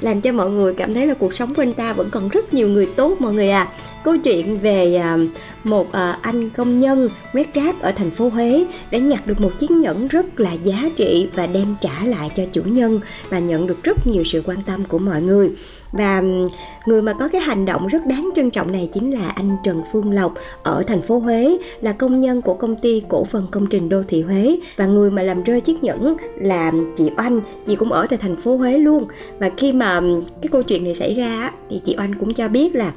làm 0.00 0.20
cho 0.20 0.32
mọi 0.32 0.50
người 0.50 0.74
cảm 0.74 0.94
thấy 0.94 1.06
là 1.06 1.14
cuộc 1.14 1.34
sống 1.34 1.54
quanh 1.54 1.72
ta 1.72 1.92
vẫn 1.92 2.10
còn 2.10 2.28
rất 2.28 2.54
nhiều 2.54 2.68
người 2.68 2.86
tốt 2.96 3.20
mọi 3.20 3.34
người 3.34 3.50
à. 3.50 3.68
Câu 4.04 4.16
chuyện 4.18 4.58
về 4.58 4.96
à, 4.96 5.18
một 5.64 5.92
à, 5.92 6.18
anh 6.22 6.50
công 6.50 6.80
nhân 6.80 7.08
quét 7.32 7.54
rác 7.54 7.80
ở 7.80 7.92
thành 7.92 8.10
phố 8.10 8.28
Huế 8.28 8.66
đã 8.90 8.98
nhặt 8.98 9.26
được 9.26 9.40
một 9.40 9.52
chiếc 9.58 9.70
nhẫn 9.70 10.08
rất 10.08 10.40
là 10.40 10.52
giá 10.52 10.90
trị 10.96 11.28
và 11.34 11.46
đem 11.46 11.74
trả 11.80 12.04
lại 12.04 12.30
cho 12.36 12.42
chủ 12.52 12.62
nhân 12.64 13.00
và 13.28 13.38
nhận 13.38 13.66
được 13.66 13.82
rất 13.82 14.06
nhiều 14.06 14.24
sự 14.24 14.42
quan 14.46 14.62
tâm 14.62 14.84
của 14.84 14.98
mọi 14.98 15.22
người. 15.22 15.50
Và 15.92 16.22
người 16.86 17.02
mà 17.02 17.12
có 17.12 17.28
cái 17.28 17.40
hành 17.40 17.64
động 17.64 17.86
rất 17.86 18.06
đáng 18.06 18.30
trân 18.34 18.50
trọng 18.50 18.72
này 18.72 18.88
chính 18.92 19.10
là 19.10 19.28
anh 19.28 19.56
Trần 19.64 19.82
Phương 19.92 20.12
Lộc 20.12 20.34
ở 20.62 20.82
thành 20.86 21.00
phố 21.00 21.18
Huế, 21.18 21.58
là 21.80 21.92
công 21.92 22.20
nhân 22.20 22.42
của 22.42 22.54
công 22.54 22.76
ty 22.76 23.02
cổ 23.08 23.24
phần 23.24 23.46
công 23.50 23.66
trình 23.66 23.88
đô 23.88 24.02
thị 24.08 24.22
Huế. 24.22 24.58
Và 24.76 24.86
người 24.86 25.10
mà 25.10 25.22
làm 25.22 25.42
rơi 25.42 25.60
chiếc 25.60 25.84
nhẫn 25.84 26.16
là 26.40 26.72
chị 26.96 27.10
Oanh. 27.16 27.40
Chị 27.66 27.76
cũng 27.76 27.92
ở 27.92 28.06
tại 28.06 28.18
thành 28.18 28.36
phố 28.36 28.56
Huế 28.56 28.78
luôn. 28.78 29.04
Và 29.38 29.50
khi 29.56 29.72
mà 29.72 30.00
cái 30.42 30.48
câu 30.52 30.62
chuyện 30.62 30.84
này 30.84 30.94
xảy 30.94 31.14
ra 31.14 31.50
thì 31.70 31.80
chị 31.84 31.96
Oanh 31.98 32.14
cũng 32.20 32.34
cho 32.34 32.48
biết 32.48 32.74
là 32.74 32.92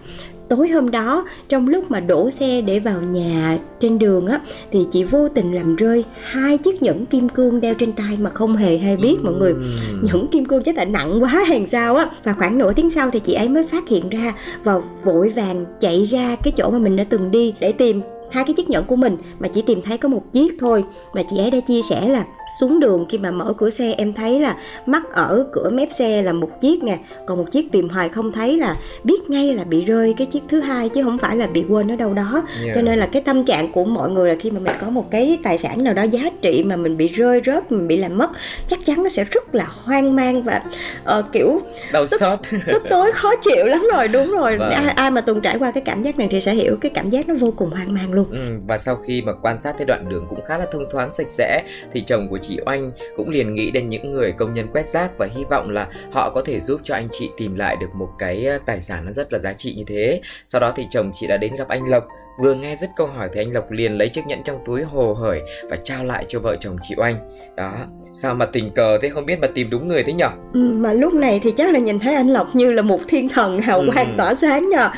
tối 0.49 0.69
hôm 0.69 0.91
đó 0.91 1.25
trong 1.49 1.67
lúc 1.67 1.91
mà 1.91 1.99
đổ 1.99 2.29
xe 2.29 2.61
để 2.61 2.79
vào 2.79 3.01
nhà 3.01 3.57
trên 3.79 3.99
đường 3.99 4.27
á 4.27 4.39
thì 4.71 4.85
chị 4.91 5.03
vô 5.03 5.29
tình 5.29 5.55
làm 5.55 5.75
rơi 5.75 6.03
hai 6.21 6.57
chiếc 6.57 6.83
nhẫn 6.83 7.05
kim 7.05 7.29
cương 7.29 7.61
đeo 7.61 7.73
trên 7.73 7.91
tay 7.91 8.17
mà 8.21 8.29
không 8.29 8.55
hề 8.55 8.77
hay 8.77 8.97
biết 8.97 9.17
mọi 9.23 9.33
người. 9.33 9.53
Nhẫn 10.01 10.27
kim 10.27 10.45
cương 10.45 10.63
chắc 10.63 10.77
là 10.77 10.85
nặng 10.85 11.23
quá 11.23 11.29
hàng 11.47 11.67
sao 11.67 11.95
á. 11.95 12.09
Và 12.23 12.33
khoảng 12.33 12.57
nửa 12.57 12.73
tiếng 12.73 12.89
sau 12.89 13.09
thì 13.11 13.19
chị 13.19 13.33
ấy 13.33 13.49
mới 13.49 13.63
phát 13.63 13.89
hiện 13.89 14.09
ra 14.09 14.33
và 14.63 14.81
vội 15.03 15.29
vàng 15.29 15.65
chạy 15.79 16.03
ra 16.03 16.35
cái 16.43 16.53
chỗ 16.57 16.69
mà 16.69 16.79
mình 16.79 16.95
đã 16.95 17.03
từng 17.03 17.31
đi 17.31 17.53
để 17.59 17.71
tìm 17.71 18.01
hai 18.31 18.43
cái 18.43 18.53
chiếc 18.53 18.69
nhẫn 18.69 18.85
của 18.85 18.95
mình. 18.95 19.17
Mà 19.39 19.47
chỉ 19.47 19.61
tìm 19.61 19.81
thấy 19.81 19.97
có 19.97 20.09
một 20.09 20.33
chiếc 20.33 20.53
thôi. 20.59 20.83
Mà 21.13 21.21
chị 21.29 21.37
ấy 21.37 21.51
đã 21.51 21.59
chia 21.59 21.81
sẻ 21.81 22.09
là 22.09 22.25
xuống 22.59 22.79
đường 22.79 23.05
khi 23.09 23.17
mà 23.17 23.31
mở 23.31 23.53
cửa 23.57 23.69
xe 23.69 23.93
em 23.97 24.13
thấy 24.13 24.39
là 24.39 24.55
mắc 24.85 25.03
ở 25.13 25.45
cửa 25.51 25.69
mép 25.73 25.93
xe 25.93 26.21
là 26.21 26.33
một 26.33 26.49
chiếc 26.61 26.83
nè 26.83 26.97
còn 27.27 27.37
một 27.37 27.51
chiếc 27.51 27.71
tìm 27.71 27.89
hoài 27.89 28.09
không 28.09 28.31
thấy 28.31 28.57
là 28.57 28.75
biết 29.03 29.29
ngay 29.29 29.53
là 29.53 29.63
bị 29.63 29.85
rơi 29.85 30.13
cái 30.17 30.27
chiếc 30.27 30.43
thứ 30.49 30.59
hai 30.59 30.89
chứ 30.89 31.03
không 31.03 31.17
phải 31.17 31.35
là 31.35 31.47
bị 31.47 31.63
quên 31.69 31.91
ở 31.91 31.95
đâu 31.95 32.13
đó 32.13 32.43
Yeah. 32.63 32.75
cho 32.75 32.81
nên 32.81 32.99
là 32.99 33.05
cái 33.11 33.21
tâm 33.21 33.43
trạng 33.45 33.71
của 33.71 33.83
mọi 33.85 34.09
người 34.11 34.29
là 34.29 34.35
khi 34.39 34.51
mà 34.51 34.59
mình 34.59 34.73
có 34.81 34.89
một 34.89 35.11
cái 35.11 35.37
tài 35.43 35.57
sản 35.57 35.83
nào 35.83 35.93
đó 35.93 36.03
giá 36.03 36.21
trị 36.41 36.63
mà 36.63 36.75
mình 36.75 36.97
bị 36.97 37.07
rơi 37.07 37.41
rớt 37.45 37.71
mình 37.71 37.87
bị 37.87 37.97
làm 37.97 38.17
mất 38.17 38.29
chắc 38.67 38.79
chắn 38.85 39.03
nó 39.03 39.09
sẽ 39.09 39.23
rất 39.23 39.55
là 39.55 39.67
hoang 39.83 40.15
mang 40.15 40.43
và 40.43 40.61
ờ, 41.03 41.23
kiểu 41.33 41.61
Đau 41.93 42.07
xót. 42.07 42.39
tức 42.67 42.83
tối 42.89 43.11
khó 43.11 43.35
chịu 43.35 43.65
lắm 43.65 43.87
rồi 43.93 44.07
đúng 44.07 44.31
rồi 44.31 44.57
Vâng. 44.57 44.71
ai, 44.71 44.85
ai 44.95 45.11
mà 45.11 45.21
từng 45.21 45.41
trải 45.41 45.57
qua 45.59 45.71
cái 45.71 45.83
cảm 45.85 46.03
giác 46.03 46.17
này 46.19 46.27
thì 46.31 46.41
sẽ 46.41 46.53
hiểu 46.53 46.75
cái 46.81 46.91
cảm 46.95 47.09
giác 47.09 47.29
nó 47.29 47.35
vô 47.39 47.53
cùng 47.55 47.69
hoang 47.69 47.93
mang 47.93 48.13
luôn 48.13 48.25
Ừ, 48.31 48.59
và 48.67 48.77
sau 48.77 48.95
khi 48.95 49.21
mà 49.21 49.31
quan 49.41 49.57
sát 49.57 49.73
thấy 49.77 49.85
đoạn 49.85 50.09
đường 50.09 50.25
cũng 50.29 50.41
khá 50.45 50.57
là 50.57 50.65
thông 50.71 50.85
thoáng 50.91 51.13
sạch 51.13 51.29
sẽ 51.29 51.63
thì 51.93 52.01
chồng 52.01 52.27
của 52.29 52.37
chị 52.43 52.59
Oanh 52.65 52.91
cũng 53.15 53.29
liền 53.29 53.53
nghĩ 53.53 53.71
đến 53.71 53.89
những 53.89 54.09
người 54.09 54.31
công 54.31 54.53
nhân 54.53 54.67
quét 54.73 54.87
rác 54.87 55.17
và 55.17 55.27
hy 55.35 55.43
vọng 55.49 55.69
là 55.69 55.87
họ 56.11 56.29
có 56.29 56.41
thể 56.45 56.59
giúp 56.59 56.81
cho 56.83 56.95
anh 56.95 57.07
chị 57.11 57.29
tìm 57.37 57.55
lại 57.55 57.75
được 57.81 57.95
một 57.95 58.09
cái 58.19 58.45
ờ, 58.45 58.59
tài 58.65 58.81
sản 58.81 59.05
nó 59.05 59.11
rất 59.11 59.33
là 59.33 59.39
giá 59.39 59.53
trị 59.53 59.73
như 59.77 59.83
thế. 59.87 60.21
Sau 60.47 60.61
đó 60.61 60.73
thì 60.75 60.87
chồng 60.91 61.11
chị 61.13 61.27
đã 61.27 61.37
đến 61.37 61.55
gặp 61.55 61.67
anh 61.67 61.89
Lộc 61.89 62.07
Vừa 62.37 62.53
nghe 62.53 62.75
dứt 62.75 62.89
câu 62.95 63.07
hỏi 63.07 63.29
thì 63.33 63.41
anh 63.41 63.51
Lộc 63.53 63.71
liền 63.71 63.97
lấy 63.97 64.09
chiếc 64.09 64.27
nhẫn 64.27 64.39
trong 64.45 64.57
túi 64.65 64.83
hồ 64.83 65.13
hởi 65.13 65.41
và 65.69 65.75
trao 65.75 66.03
lại 66.05 66.25
cho 66.27 66.39
vợ 66.39 66.55
chồng 66.59 66.77
chị 66.81 66.95
Oanh. 66.97 67.15
Đó, 67.57 67.73
sao 68.13 68.35
mà 68.35 68.45
tình 68.45 68.69
cờ 68.69 68.97
thế 69.01 69.09
không 69.09 69.25
biết 69.25 69.39
mà 69.41 69.47
tìm 69.55 69.69
đúng 69.69 69.87
người 69.87 70.03
thế 70.03 70.13
nhở? 70.13 70.29
Ừ, 70.53 70.59
mà 70.77 70.93
lúc 70.93 71.13
này 71.13 71.39
thì 71.43 71.51
chắc 71.57 71.73
là 71.73 71.79
nhìn 71.79 71.99
thấy 71.99 72.15
anh 72.15 72.27
Lộc 72.27 72.55
như 72.55 72.71
là 72.71 72.81
một 72.81 72.99
thiên 73.07 73.29
thần 73.29 73.59
hào 73.59 73.79
Ừ. 73.79 73.89
quang 73.93 74.13
tỏa 74.17 74.33
sáng 74.35 74.69
nhờ. 74.69 74.89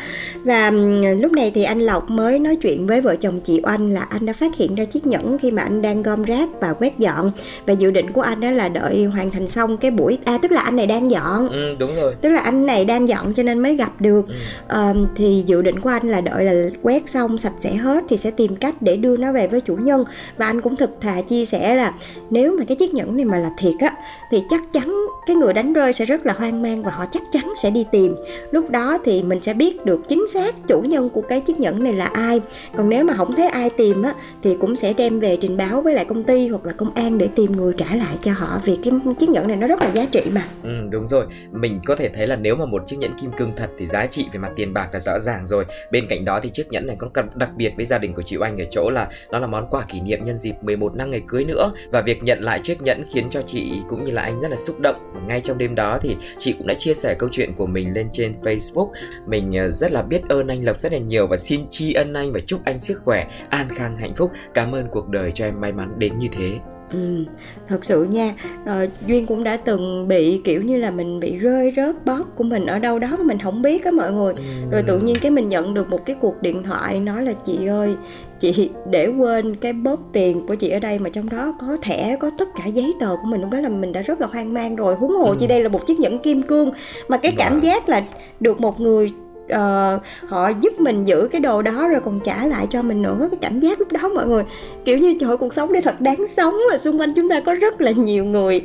Và 0.44 0.68
ừm, 0.68 1.22
lúc 1.22 1.32
này 1.32 1.52
thì 1.56 1.64
anh 1.64 1.80
Lộc 1.80 2.10
mới 2.10 2.40
nói 2.40 2.56
chuyện 2.62 2.88
với 2.88 3.02
vợ 3.02 3.16
chồng 3.16 3.40
chị 3.44 3.62
Oanh 3.64 3.94
là 3.94 4.02
anh 4.10 4.26
đã 4.26 4.34
phát 4.34 4.56
hiện 4.56 4.76
ra 4.76 4.86
chiếc 4.86 5.06
nhẫn 5.08 5.38
khi 5.42 5.52
mà 5.52 5.62
anh 5.62 5.82
đang 5.82 6.04
gom 6.04 6.24
rác 6.24 6.50
và 6.62 6.74
quét 6.74 7.00
dọn 7.00 7.32
và 7.66 7.74
dự 7.74 7.92
định 7.92 8.12
của 8.12 8.22
anh 8.22 8.40
đó 8.40 8.52
là 8.52 8.70
đợi 8.70 9.04
hoàn 9.06 9.32
thành 9.32 9.48
xong 9.48 9.78
cái 9.78 9.92
buổi 9.92 10.18
à 10.26 10.38
tức 10.42 10.52
là 10.52 10.62
anh 10.62 10.76
này 10.76 10.88
đang 10.88 11.12
dọn 11.12 11.48
Ừ, 11.50 11.76
đúng 11.80 11.96
rồi. 11.96 12.16
tức 12.22 12.30
là 12.30 12.42
anh 12.42 12.66
này 12.66 12.86
đang 12.86 13.08
dọn 13.08 13.34
cho 13.34 13.44
nên 13.44 13.60
mới 13.60 13.76
gặp 13.76 13.92
được 14.02 14.28
Ừ. 14.28 14.34
Ờ, 14.68 14.94
thì 15.16 15.44
dự 15.48 15.62
định 15.62 15.80
của 15.80 15.90
anh 15.90 16.10
là 16.12 16.22
đợi 16.22 16.44
là 16.46 16.70
quét 16.82 17.10
xong 17.10 17.25
sạch 17.38 17.54
sẽ 17.60 17.76
hết 17.76 18.04
thì 18.10 18.18
sẽ 18.18 18.32
tìm 18.32 18.56
cách 18.56 18.76
để 18.82 18.96
đưa 18.96 19.18
nó 19.18 19.32
về 19.32 19.48
với 19.48 19.62
chủ 19.62 19.76
nhân. 19.76 20.04
Và 20.38 20.46
anh 20.46 20.62
cũng 20.62 20.76
thực 20.76 20.90
thà 21.02 21.22
chia 21.22 21.46
sẻ 21.46 21.76
là 21.76 21.94
nếu 22.30 22.56
mà 22.60 22.66
cái 22.68 22.78
chiếc 22.78 22.94
nhẫn 22.94 23.16
này 23.16 23.26
mà 23.26 23.38
là 23.38 23.50
thiệt 23.58 23.74
á 23.80 23.94
thì 24.32 24.44
chắc 24.50 24.62
chắn 24.74 24.96
cái 25.28 25.36
người 25.36 25.54
đánh 25.54 25.74
rơi 25.74 25.94
sẽ 25.94 26.06
rất 26.06 26.26
là 26.26 26.34
hoang 26.34 26.62
mang 26.62 26.84
và 26.84 26.92
họ 26.92 27.06
chắc 27.12 27.24
chắn 27.32 27.54
sẽ 27.64 27.70
đi 27.70 27.86
tìm. 27.92 28.16
Lúc 28.52 28.70
đó 28.70 28.98
thì 29.06 29.24
mình 29.24 29.40
sẽ 29.42 29.54
biết 29.54 29.86
được 29.86 30.00
chính 30.10 30.28
xác 30.28 30.56
chủ 30.68 30.82
nhân 30.82 31.10
của 31.10 31.22
cái 31.22 31.42
chiếc 31.42 31.60
nhẫn 31.60 31.84
này 31.84 31.94
là 31.94 32.06
ai. 32.06 32.42
Còn 32.78 32.90
nếu 32.90 33.06
mà 33.06 33.14
không 33.14 33.36
thấy 33.36 33.48
ai 33.48 33.70
tìm 33.70 34.04
á 34.04 34.14
thì 34.44 34.58
cũng 34.62 34.78
sẽ 34.78 34.94
đem 34.94 35.20
về 35.20 35.38
trình 35.42 35.58
báo 35.58 35.82
với 35.82 35.94
lại 35.94 36.06
công 36.06 36.24
ty 36.24 36.48
hoặc 36.48 36.66
là 36.66 36.74
công 36.74 36.94
an 36.94 37.18
để 37.18 37.28
tìm 37.36 37.52
người 37.52 37.74
trả 37.78 37.96
lại 37.96 38.16
cho 38.22 38.32
họ 38.34 38.62
vì 38.66 38.78
cái 38.84 38.94
chiếc 39.20 39.30
nhẫn 39.30 39.48
này 39.48 39.58
nó 39.58 39.68
rất 39.68 39.82
là 39.82 39.92
giá 39.94 40.06
trị 40.12 40.22
mà. 40.34 40.42
Ừ, 40.64 40.70
đúng 40.92 41.08
rồi, 41.08 41.26
mình 41.52 41.80
có 41.86 41.96
thể 41.96 42.10
thấy 42.10 42.28
là 42.28 42.36
nếu 42.36 42.56
mà 42.56 42.66
một 42.66 42.84
chiếc 42.88 42.98
nhẫn 43.00 43.14
kim 43.22 43.32
cương 43.38 43.52
thật 43.56 43.70
thì 43.78 43.86
giá 43.86 44.06
trị 44.06 44.26
về 44.34 44.40
mặt 44.40 44.52
tiền 44.56 44.74
bạc 44.74 44.90
là 44.94 45.00
rõ 45.00 45.20
ràng 45.20 45.48
rồi. 45.48 45.66
Bên 45.92 46.06
cạnh 46.10 46.26
đó 46.26 46.40
thì 46.44 46.50
chiếc 46.50 46.68
nhẫn 46.70 46.88
này 46.88 46.96
còn 47.00 47.10
đặc- 47.16 47.36
đặc 47.36 47.50
biệt 47.56 47.74
với 47.76 47.86
gia 47.86 47.98
đình 47.98 48.14
của 48.14 48.22
chị 48.22 48.38
Oanh 48.38 48.58
ở 48.58 48.66
chỗ 48.72 48.90
là 48.90 49.10
nó 49.32 49.40
là 49.40 49.48
món 49.48 49.68
quà 49.70 49.84
kỷ 49.84 50.02
niệm 50.02 50.24
nhân 50.24 50.38
dịp 50.38 50.54
11 50.62 50.96
năm 50.96 51.12
ngày 51.12 51.22
cưới 51.28 51.44
nữa 51.46 51.72
và 51.92 52.02
việc 52.02 52.24
nhận 52.24 52.40
lại 52.42 52.60
chiếc 52.64 52.82
nhẫn 52.82 53.04
khiến 53.14 53.30
cho 53.30 53.42
chị 53.42 53.82
cũng 53.90 54.04
như 54.04 54.12
là 54.12 54.22
anh 54.22 54.42
rất 54.42 54.52
là 54.52 54.58
xúc 54.58 54.80
động. 54.80 55.10
Và 55.14 55.22
ngay 55.28 55.42
trong 55.42 55.58
đêm 55.58 55.76
đó 55.76 55.98
thì 56.02 56.18
chị 56.38 56.54
cũng 56.54 56.68
đã 56.68 56.74
chia 56.74 56.94
sẻ 56.94 57.16
câu 57.20 57.30
chuyện 57.32 57.54
của 57.54 57.66
mình 57.66 57.94
lên 57.94 58.08
trên 58.12 58.36
Facebook. 58.44 58.90
Mình 59.28 59.58
ờ, 59.58 59.72
rất 59.72 59.92
là 59.92 60.02
biết 60.02 60.22
ơn 60.30 60.48
anh 60.48 60.66
Lộc 60.66 60.82
rất 60.82 60.92
là 60.94 61.00
nhiều 61.00 61.28
và 61.28 61.38
xin 61.38 61.62
tri 61.70 61.94
ân 61.94 62.14
anh 62.14 62.34
và 62.34 62.40
chúc 62.46 62.62
anh 62.66 62.82
sức 62.82 63.02
khỏe, 63.04 63.28
an 63.50 63.70
khang, 63.70 63.96
hạnh 63.96 64.16
phúc. 64.16 64.32
Cảm 64.54 64.76
ơn 64.76 64.88
cuộc 64.92 65.08
đời 65.10 65.32
cho 65.32 65.46
em 65.46 65.62
may 65.62 65.72
mắn 65.72 65.94
đến 65.98 66.20
như 66.20 66.28
thế. 66.32 66.60
Ừ, 66.92 67.26
thật 67.68 67.86
sự 67.86 68.04
nha. 68.04 68.34
Ờ, 68.66 68.88
duyên 69.08 69.26
cũng 69.26 69.44
đã 69.44 69.58
từng 69.58 70.08
bị 70.08 70.42
kiểu 70.44 70.62
như 70.62 70.78
là 70.78 70.92
mình 70.92 71.20
bị 71.20 71.36
rơi 71.38 71.74
rớt 71.76 72.06
bóp 72.06 72.24
của 72.36 72.44
mình 72.44 72.66
ở 72.66 72.80
đâu 72.80 73.00
đó 73.00 73.08
mà 73.18 73.24
mình 73.24 73.40
không 73.40 73.62
biết 73.62 73.86
á 73.86 73.92
mọi 73.92 74.12
người. 74.14 74.34
Rồi 74.72 74.84
tự 74.88 75.00
nhiên 75.00 75.16
cái 75.22 75.32
mình 75.32 75.50
nhận 75.50 75.74
được 75.74 75.90
một 75.90 76.06
cái 76.06 76.16
cuộc 76.22 76.42
điện 76.42 76.64
thoại 76.64 77.00
nói 77.00 77.24
là 77.24 77.34
chị 77.34 77.66
ơi 77.68 77.96
chị 78.40 78.70
để 78.90 79.08
quên 79.08 79.56
cái 79.56 79.74
bóp 79.74 80.00
tiền 80.14 80.48
của 80.48 80.56
chị 80.56 80.70
ở 80.70 80.80
đây 80.80 81.00
mà 81.00 81.10
trong 81.10 81.30
đó 81.30 81.54
có 81.62 81.78
thẻ 81.82 82.18
có 82.20 82.32
tất 82.38 82.48
cả 82.58 82.66
giấy 82.66 82.94
tờ 83.00 83.08
của 83.16 83.28
mình. 83.28 83.42
Lúc 83.42 83.50
đó 83.52 83.60
là 83.60 83.70
mình 83.70 83.92
đã 83.92 84.02
rất 84.02 84.22
là 84.22 84.28
hoang 84.28 84.54
mang 84.54 84.76
rồi. 84.76 84.96
Huống 84.96 85.12
hồ 85.12 85.26
Ừ. 85.30 85.36
chi 85.40 85.48
đây 85.48 85.64
là 85.64 85.70
một 85.70 85.88
chiếc 85.88 86.00
nhẫn 86.00 86.20
kim 86.20 86.42
cương 86.42 86.72
mà 87.08 87.18
cái 87.18 87.32
cảm 87.38 87.56
Wow. 87.60 87.62
giác 87.62 87.90
là 87.90 88.04
được 88.40 88.62
một 88.62 88.80
người 88.80 89.12
uh, 89.54 90.02
họ 90.28 90.50
giúp 90.62 90.80
mình 90.80 91.06
giữ 91.06 91.28
cái 91.32 91.42
đồ 91.42 91.62
đó 91.62 91.88
rồi 91.88 92.02
còn 92.06 92.20
trả 92.20 92.46
lại 92.46 92.68
cho 92.70 92.82
mình 92.82 93.02
nữa 93.02 93.28
cái 93.32 93.40
cảm 93.42 93.60
giác 93.60 93.80
lúc 93.80 93.92
đó 93.92 94.10
mọi 94.16 94.28
người 94.28 94.44
kiểu 94.86 94.98
như 94.98 95.18
trời 95.20 95.38
cuộc 95.38 95.54
sống 95.54 95.74
đây 95.74 95.82
thật 95.82 96.02
đáng 96.02 96.28
sống 96.28 96.56
và 96.72 96.78
xung 96.78 97.00
quanh 97.00 97.14
chúng 97.14 97.30
ta 97.30 97.40
có 97.40 97.54
rất 97.54 97.82
là 97.82 97.92
nhiều 97.92 98.26
người. 98.26 98.62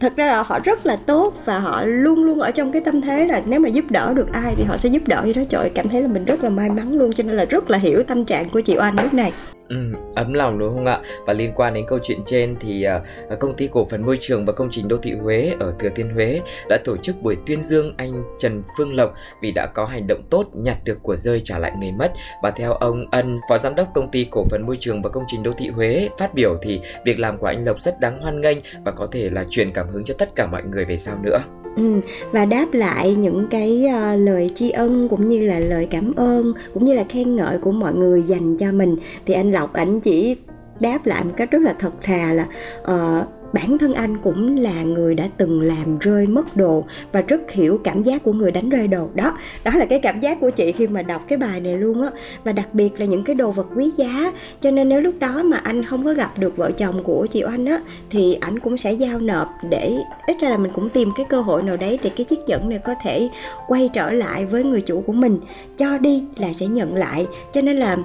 Thật 0.00 0.12
ra 0.16 0.26
là 0.26 0.42
họ 0.42 0.58
rất 0.64 0.86
là 0.86 0.96
tốt 0.96 1.34
và 1.44 1.58
họ 1.58 1.84
luôn 1.84 2.24
luôn 2.24 2.40
ở 2.40 2.50
trong 2.50 2.72
cái 2.72 2.82
tâm 2.84 3.00
thế 3.00 3.26
là 3.26 3.42
nếu 3.46 3.60
mà 3.60 3.68
giúp 3.68 3.84
đỡ 3.90 4.12
được 4.14 4.32
ai 4.32 4.54
thì 4.56 4.64
họ 4.64 4.76
sẽ 4.76 4.88
giúp 4.88 5.02
đỡ 5.06 5.22
như 5.24 5.32
đó. 5.32 5.42
Trời 5.48 5.70
cảm 5.74 5.88
thấy 5.88 6.02
là 6.02 6.08
mình 6.08 6.24
rất 6.24 6.44
là 6.44 6.50
may 6.50 6.70
mắn 6.70 6.98
luôn 6.98 7.12
cho 7.12 7.24
nên 7.24 7.36
là 7.36 7.44
rất 7.44 7.70
là 7.70 7.78
hiểu 7.78 8.02
tâm 8.02 8.24
trạng 8.24 8.48
của 8.48 8.60
chị 8.60 8.76
Oanh 8.78 9.02
lúc 9.02 9.14
này. 9.14 9.32
Ừ, 9.68 9.76
ấm 10.14 10.32
lòng 10.32 10.58
đúng 10.58 10.74
không 10.74 10.86
ạ? 10.86 11.00
Và 11.26 11.32
liên 11.32 11.52
quan 11.54 11.74
đến 11.74 11.84
câu 11.88 11.98
chuyện 12.02 12.18
trên 12.24 12.56
thì 12.60 12.86
uh, 13.32 13.38
công 13.38 13.56
ty 13.56 13.68
cổ 13.72 13.86
phần 13.90 14.06
môi 14.06 14.16
trường 14.20 14.46
và 14.46 14.52
công 14.52 14.68
trình 14.70 14.88
đô 14.88 14.96
thị 14.96 15.12
Huế 15.12 15.54
ở 15.60 15.74
Thừa 15.78 15.88
Thiên 15.88 16.10
Huế 16.10 16.40
đã 16.68 16.78
tổ 16.84 16.96
chức 16.96 17.22
buổi 17.22 17.36
tuyên 17.46 17.62
dương 17.62 17.94
anh 17.96 18.24
Trần 18.38 18.62
Phương 18.78 18.94
Lộc 18.94 19.14
vì 19.42 19.52
đã 19.52 19.66
có 19.66 19.84
hành 19.84 20.06
động 20.06 20.22
tốt 20.30 20.46
nhặt 20.52 20.78
được 20.84 20.98
của 21.02 21.16
rơi 21.16 21.40
trả 21.40 21.58
lại 21.58 21.72
người 21.80 21.92
mất. 21.92 22.12
Và 22.42 22.50
theo 22.50 22.72
ông 22.72 23.06
Ân, 23.10 23.40
phó 23.48 23.58
giám 23.58 23.74
đốc 23.74 23.88
công 23.94 24.10
ty 24.10 24.26
cổ 24.30 24.44
phần 24.50 24.66
môi 24.66 24.76
trường 24.80 25.02
và 25.02 25.10
công 25.10 25.24
trình 25.26 25.42
đô 25.42 25.52
thị 25.52 25.68
Huế 25.68 26.08
phát 26.18 26.34
biểu 26.34 26.56
thì 26.62 26.80
việc 27.04 27.18
làm 27.18 27.38
của 27.38 27.46
anh 27.46 27.64
Lộc 27.64 27.80
rất 27.80 28.00
đáng 28.00 28.22
hoan 28.22 28.40
nghênh 28.40 28.58
và 28.84 28.92
có 28.92 29.06
thể 29.12 29.28
là 29.28 29.44
truyền 29.50 29.72
cảm 29.72 29.88
hứng 29.88 30.04
cho 30.04 30.14
tất 30.18 30.34
cả 30.34 30.46
mọi 30.46 30.62
người 30.62 30.84
về 30.84 30.96
sau 30.96 31.18
nữa 31.22 31.38
ừ, 31.76 32.00
và 32.32 32.44
đáp 32.44 32.66
lại 32.72 33.14
những 33.14 33.46
cái 33.50 33.84
uh, 33.86 34.20
lời 34.20 34.50
tri 34.54 34.70
ân 34.70 35.08
cũng 35.08 35.28
như 35.28 35.46
là 35.46 35.58
lời 35.58 35.88
cảm 35.90 36.14
ơn 36.16 36.52
cũng 36.74 36.84
như 36.84 36.94
là 36.94 37.04
khen 37.04 37.36
ngợi 37.36 37.58
của 37.58 37.72
mọi 37.72 37.94
người 37.94 38.22
dành 38.22 38.56
cho 38.56 38.72
mình. 38.72 38.96
Thì 39.26 39.34
anh 39.34 39.52
Lộc 39.52 39.72
ảnh 39.72 40.00
chỉ 40.00 40.36
đáp 40.80 41.06
lại 41.06 41.24
một 41.24 41.32
cách 41.36 41.50
rất 41.50 41.62
là 41.62 41.74
thật 41.78 41.92
thà 42.02 42.32
là 42.32 42.46
uh, 42.82 43.28
bản 43.54 43.78
thân 43.78 43.94
anh 43.94 44.18
cũng 44.18 44.56
là 44.56 44.82
người 44.82 45.14
đã 45.14 45.28
từng 45.36 45.60
làm 45.60 45.98
rơi 45.98 46.26
mất 46.26 46.56
đồ 46.56 46.84
và 47.12 47.20
rất 47.20 47.50
hiểu 47.50 47.80
cảm 47.84 48.02
giác 48.02 48.22
của 48.22 48.32
người 48.32 48.50
đánh 48.50 48.68
rơi 48.68 48.88
đồ. 48.88 49.08
Đó 49.14 49.38
đó 49.64 49.70
là 49.74 49.84
cái 49.84 49.98
cảm 49.98 50.20
giác 50.20 50.40
của 50.40 50.50
chị 50.50 50.72
khi 50.72 50.86
mà 50.86 51.02
đọc 51.02 51.24
cái 51.28 51.38
bài 51.38 51.60
này 51.60 51.76
luôn 51.76 52.02
á. 52.02 52.10
Và 52.44 52.52
đặc 52.52 52.68
biệt 52.72 53.00
là 53.00 53.06
những 53.06 53.24
cái 53.24 53.34
đồ 53.34 53.50
vật 53.50 53.66
quý 53.76 53.90
giá. 53.96 54.32
Cho 54.60 54.70
nên 54.70 54.88
nếu 54.88 55.00
lúc 55.00 55.14
đó 55.18 55.42
mà 55.42 55.56
anh 55.56 55.84
không 55.84 56.04
có 56.04 56.12
gặp 56.12 56.38
được 56.38 56.56
vợ 56.56 56.70
chồng 56.70 57.02
của 57.04 57.26
chị 57.26 57.44
Oanh 57.44 57.66
á, 57.66 57.80
thì 58.10 58.34
ảnh 58.40 58.58
cũng 58.58 58.78
sẽ 58.78 58.92
giao 58.92 59.18
nộp 59.18 59.48
để, 59.70 59.96
ít 60.26 60.36
ra 60.40 60.48
là 60.48 60.56
mình 60.56 60.72
cũng 60.74 60.88
tìm 60.88 61.10
cái 61.16 61.26
cơ 61.28 61.40
hội 61.40 61.62
nào 61.62 61.76
đấy 61.80 61.98
để 62.02 62.10
cái 62.16 62.24
chiếc 62.24 62.38
nhẫn 62.46 62.68
này 62.68 62.78
có 62.84 62.94
thể 63.04 63.28
quay 63.68 63.90
trở 63.92 64.10
lại 64.10 64.46
với 64.46 64.64
người 64.64 64.80
chủ 64.80 65.02
của 65.06 65.12
mình. 65.12 65.38
Cho 65.78 65.98
đi 65.98 66.24
là 66.36 66.52
sẽ 66.52 66.66
nhận 66.66 66.94
lại. 66.94 67.26
Cho 67.52 67.60
nên 67.60 67.76
là 67.76 67.96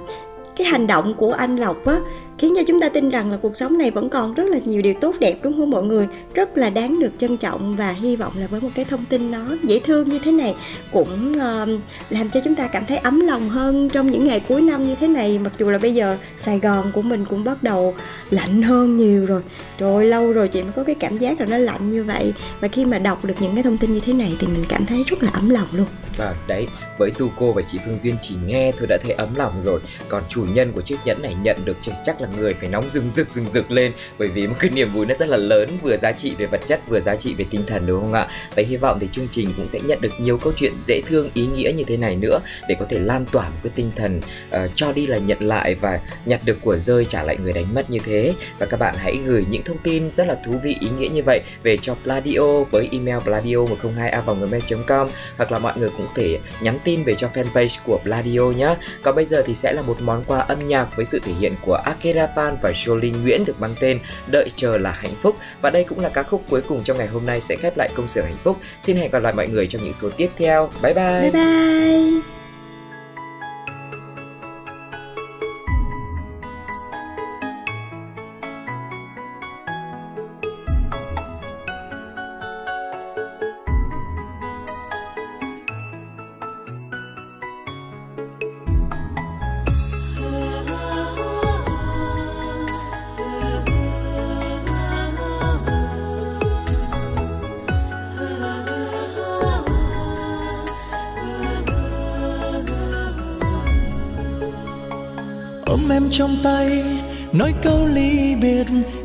cái 0.56 0.66
hành 0.66 0.86
động 0.86 1.14
của 1.14 1.32
anh 1.32 1.56
Lộc 1.56 1.86
á 1.86 2.00
khiến 2.40 2.54
cho 2.56 2.62
chúng 2.66 2.80
ta 2.80 2.88
tin 2.88 3.10
rằng 3.10 3.30
là 3.30 3.38
cuộc 3.42 3.56
sống 3.56 3.78
này 3.78 3.90
vẫn 3.90 4.08
còn 4.08 4.34
rất 4.34 4.44
là 4.44 4.58
nhiều 4.64 4.82
điều 4.82 4.94
tốt 5.00 5.14
đẹp 5.18 5.38
đúng 5.42 5.56
không 5.56 5.70
mọi 5.70 5.82
người? 5.82 6.06
Rất 6.34 6.58
là 6.58 6.70
đáng 6.70 6.98
được 7.00 7.10
trân 7.18 7.36
trọng 7.36 7.76
và 7.76 7.90
hy 7.90 8.16
vọng 8.16 8.32
là 8.36 8.46
với 8.46 8.60
một 8.60 8.68
cái 8.74 8.84
thông 8.84 9.04
tin 9.04 9.30
nó 9.30 9.46
dễ 9.62 9.78
thương 9.78 10.08
như 10.08 10.18
thế 10.24 10.32
này 10.32 10.54
cũng 10.92 11.32
uh, 11.32 11.80
làm 12.10 12.30
cho 12.30 12.40
chúng 12.44 12.54
ta 12.54 12.66
cảm 12.66 12.86
thấy 12.86 12.98
ấm 12.98 13.20
lòng 13.20 13.48
hơn 13.48 13.88
trong 13.88 14.10
những 14.10 14.28
ngày 14.28 14.40
cuối 14.48 14.62
năm 14.62 14.82
như 14.82 14.94
thế 15.00 15.08
này. 15.08 15.38
Mặc 15.38 15.52
dù 15.58 15.70
là 15.70 15.78
bây 15.78 15.94
giờ 15.94 16.16
Sài 16.38 16.58
Gòn 16.58 16.90
của 16.94 17.02
mình 17.02 17.24
cũng 17.24 17.44
bắt 17.44 17.62
đầu 17.62 17.94
lạnh 18.30 18.62
hơn 18.62 18.96
nhiều 18.96 19.26
rồi. 19.26 19.42
Trời 19.78 19.94
ơi, 19.94 20.06
lâu 20.06 20.32
rồi 20.32 20.48
chị 20.48 20.62
mới 20.62 20.72
có 20.76 20.84
cái 20.84 20.94
cảm 20.94 21.18
giác 21.18 21.40
là 21.40 21.46
nó 21.50 21.58
lạnh 21.58 21.90
như 21.90 22.04
vậy. 22.04 22.32
Và 22.60 22.68
khi 22.68 22.84
mà 22.84 22.98
đọc 22.98 23.24
được 23.24 23.34
những 23.40 23.54
cái 23.54 23.62
thông 23.62 23.78
tin 23.78 23.92
như 23.92 24.00
thế 24.00 24.12
này 24.12 24.32
thì 24.38 24.46
mình 24.46 24.64
cảm 24.68 24.86
thấy 24.86 25.04
rất 25.06 25.22
là 25.22 25.30
ấm 25.32 25.50
lòng 25.50 25.68
luôn. 25.72 25.86
Và 26.16 26.34
đấy, 26.48 26.66
với 26.98 27.10
Tu 27.18 27.30
cô 27.36 27.52
và 27.52 27.62
chị 27.62 27.78
Phương 27.84 27.98
Duyên 27.98 28.16
chỉ 28.20 28.34
nghe 28.46 28.72
thôi 28.78 28.86
đã 28.88 28.98
thấy 29.02 29.12
ấm 29.12 29.28
lòng 29.34 29.52
rồi. 29.64 29.80
Còn 30.08 30.22
chủ 30.28 30.44
nhân 30.54 30.72
của 30.72 30.80
chiếc 30.80 30.96
nhẫn 31.04 31.22
này 31.22 31.34
nhận 31.42 31.56
được 31.64 31.76
chắc- 31.82 31.94
chắc 32.04 32.20
là 32.20 32.28
người 32.36 32.54
phải 32.54 32.68
nóng 32.68 32.90
rừng 32.90 33.08
rực 33.08 33.30
rừng 33.30 33.48
rực 33.48 33.70
lên. 33.70 33.92
Bởi 34.18 34.28
vì 34.28 34.46
một 34.46 34.54
cái 34.58 34.70
niềm 34.70 34.92
vui 34.92 35.06
nó 35.06 35.14
rất 35.14 35.28
là 35.28 35.36
lớn 35.36 35.78
Vừa 35.82 35.96
giá 35.96 36.12
trị 36.12 36.34
về 36.38 36.46
vật 36.46 36.60
chất 36.66 36.80
vừa 36.88 37.00
giá 37.00 37.16
trị 37.16 37.34
về 37.34 37.44
tinh 37.50 37.62
thần 37.66 37.86
đúng 37.86 38.00
không 38.00 38.12
ạ? 38.12 38.26
Và 38.56 38.62
hy 38.62 38.76
vọng 38.76 38.98
thì 39.00 39.08
chương 39.12 39.28
trình 39.30 39.52
cũng 39.56 39.68
sẽ 39.68 39.80
nhận 39.80 40.00
được 40.00 40.20
nhiều 40.20 40.38
câu 40.38 40.52
chuyện 40.56 40.72
dễ 40.82 41.02
thương 41.08 41.30
ý 41.34 41.46
nghĩa 41.46 41.72
như 41.72 41.84
thế 41.84 41.96
này 41.96 42.16
nữa 42.16 42.40
Để 42.68 42.76
có 42.78 42.86
thể 42.88 42.98
lan 42.98 43.26
tỏa 43.32 43.48
một 43.48 43.56
cái 43.62 43.72
tinh 43.74 43.90
thần 43.96 44.20
uh, 44.54 44.70
cho 44.74 44.92
đi 44.92 45.06
là 45.06 45.18
nhận 45.18 45.38
lại 45.40 45.74
Và 45.74 46.00
nhặt 46.24 46.40
được 46.44 46.58
của 46.60 46.78
rơi 46.78 47.04
trả 47.04 47.22
lại 47.22 47.36
người 47.36 47.52
đánh 47.52 47.74
mất 47.74 47.90
như 47.90 47.98
thế. 48.04 48.34
Và 48.58 48.66
các 48.66 48.80
bạn 48.80 48.94
hãy 48.98 49.18
gửi 49.26 49.44
những 49.50 49.62
thông 49.62 49.78
tin 49.78 50.10
rất 50.14 50.26
là 50.26 50.36
thú 50.44 50.52
vị 50.62 50.76
ý 50.80 50.88
nghĩa 50.98 51.08
như 51.08 51.22
vậy 51.22 51.40
Về 51.62 51.76
cho 51.76 51.94
Pladio 52.04 52.64
với 52.70 52.88
email 52.92 53.18
pladio 53.24 53.56
102 53.56 54.10
a 54.10 54.22
à 54.26 54.78
com 54.86 55.08
hoặc 55.36 55.52
là 55.52 55.58
mọi 55.58 55.72
người 55.76 55.90
cũng 55.96 56.06
có 56.06 56.12
thể 56.14 56.38
nhắn 56.60 56.78
tin 56.84 57.04
về 57.04 57.14
cho 57.14 57.28
fanpage 57.34 57.78
của 57.86 57.98
Pladio 58.04 58.40
nhé. 58.40 58.74
Còn 59.02 59.14
bây 59.14 59.24
giờ 59.24 59.42
thì 59.46 59.54
sẽ 59.54 59.72
là 59.72 59.82
một 59.82 59.96
món 60.00 60.24
quà 60.24 60.38
âm 60.38 60.68
nhạc 60.68 60.96
với 60.96 61.04
sự 61.04 61.20
thể 61.24 61.32
hiện 61.40 61.54
của 61.64 61.74
Akira. 61.74 62.19
Fan 62.34 62.56
và 62.62 62.70
Jolie 62.70 63.22
Nguyễn 63.22 63.44
được 63.44 63.60
mang 63.60 63.74
tên 63.80 63.98
Đợi 64.26 64.50
chờ 64.56 64.78
là 64.78 64.90
hạnh 64.90 65.14
phúc 65.20 65.36
và 65.62 65.70
đây 65.70 65.84
cũng 65.84 66.00
là 66.00 66.08
ca 66.08 66.22
khúc 66.22 66.44
cuối 66.48 66.62
cùng 66.68 66.84
trong 66.84 66.98
ngày 66.98 67.08
hôm 67.08 67.26
nay 67.26 67.40
sẽ 67.40 67.56
khép 67.56 67.76
lại 67.76 67.88
công 67.94 68.08
sở 68.08 68.22
hạnh 68.22 68.38
phúc. 68.44 68.58
Xin 68.80 68.96
hẹn 68.96 69.10
gặp 69.10 69.22
lại 69.22 69.32
mọi 69.32 69.48
người 69.48 69.66
trong 69.66 69.84
những 69.84 69.94
số 69.94 70.10
tiếp 70.16 70.30
theo. 70.36 70.70
Bye 70.82 70.94
bye. 70.94 71.20
bye 71.20 71.30
bye 71.30 72.39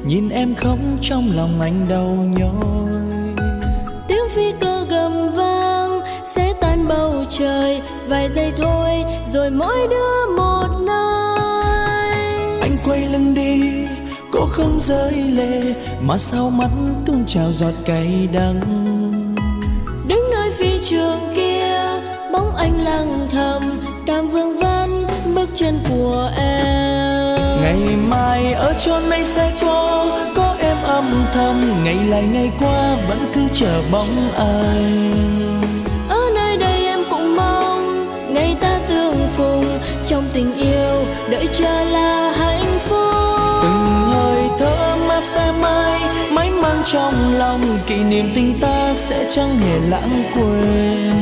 nhìn 0.07 0.29
em 0.29 0.55
khóc 0.55 0.77
trong 1.01 1.31
lòng 1.35 1.61
anh 1.61 1.85
đau 1.89 2.17
nhói. 2.37 3.45
Tiếng 4.07 4.29
phi 4.29 4.51
cơ 4.61 4.85
gầm 4.89 5.29
vang 5.35 6.01
sẽ 6.23 6.53
tan 6.61 6.87
bầu 6.87 7.13
trời 7.29 7.81
vài 8.07 8.29
giây 8.29 8.53
thôi 8.57 9.03
rồi 9.25 9.49
mỗi 9.49 9.87
đứa 9.89 10.35
một 10.37 10.67
nơi. 10.81 12.13
Anh 12.61 12.77
quay 12.85 13.07
lưng 13.11 13.33
đi 13.33 13.61
cố 14.31 14.45
không 14.45 14.79
rơi 14.79 15.13
lệ 15.13 15.61
mà 16.01 16.17
sao 16.17 16.49
mắt 16.49 16.69
tuôn 17.05 17.23
trào 17.27 17.51
giọt 17.51 17.73
cay 17.85 18.27
đắng. 18.33 18.61
Đứng 20.07 20.29
nơi 20.31 20.51
phi 20.57 20.79
trường 20.83 21.19
kia 21.35 21.79
bóng 22.31 22.55
anh 22.55 22.83
lặng 22.83 23.27
thầm 23.31 23.61
cảm 24.05 24.27
vương 24.27 24.57
vấn 24.57 24.89
bước 25.35 25.49
chân 25.55 25.73
của 25.89 26.31
em 26.37 27.04
ngày 27.65 27.95
mai 28.09 28.53
ở 28.53 28.73
chốn 28.79 29.09
này 29.09 29.23
sẽ 29.23 29.51
có 29.61 30.07
có 30.35 30.55
em 30.59 30.77
âm 30.83 31.25
thầm. 31.33 31.61
Ngày 31.83 31.97
lại 32.09 32.23
ngày 32.33 32.51
qua 32.59 32.95
vẫn 33.07 33.17
cứ 33.33 33.41
chờ 33.53 33.81
bóng 33.91 34.31
anh 34.35 35.15
ở 36.09 36.31
nơi 36.35 36.57
đây 36.57 36.85
em 36.85 36.99
cũng 37.09 37.35
mong 37.35 38.07
ngày 38.33 38.55
ta 38.61 38.79
tương 38.89 39.27
phùng. 39.37 39.63
Trong 40.05 40.23
tình 40.33 40.55
yêu 40.55 41.05
đợi 41.29 41.47
chờ 41.53 41.83
là 41.83 42.33
hạnh 42.37 42.79
phúc. 42.85 43.15
Từng 43.63 44.05
hơi 44.11 44.43
thở 44.59 44.65
ấm 44.65 45.09
áp 45.09 45.23
sẽ 45.23 45.51
mãi 45.61 46.01
mãi 46.31 46.51
mang 46.51 46.81
trong 46.85 47.13
lòng. 47.37 47.61
Kỷ 47.87 48.03
niệm 48.03 48.25
tình 48.35 48.59
ta 48.61 48.93
sẽ 48.95 49.25
chẳng 49.29 49.57
hề 49.59 49.79
lãng 49.89 50.23
quên. 50.33 51.13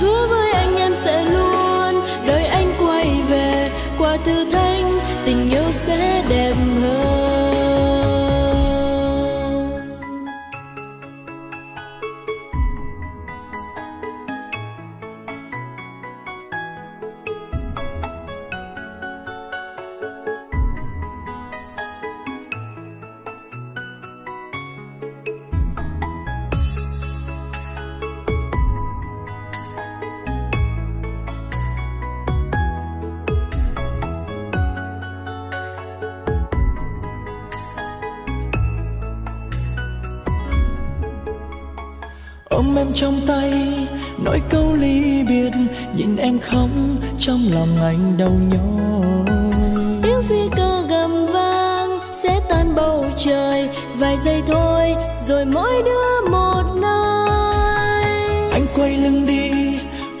Hứa 0.00 0.26
với 0.26 0.52
anh 0.52 0.76
em 0.76 0.94
sẽ 0.94 1.24
luôn 1.24 2.02
đợi 2.26 2.44
anh 2.46 2.72
quay 2.78 3.06
về 3.28 3.70
qua 3.98 4.16
thử 4.24 4.50
thách 4.50 4.65
tình 5.26 5.50
yêu 5.50 5.72
sẽ 5.72 6.22
đẹp 6.28 6.54
hơn. 6.80 7.25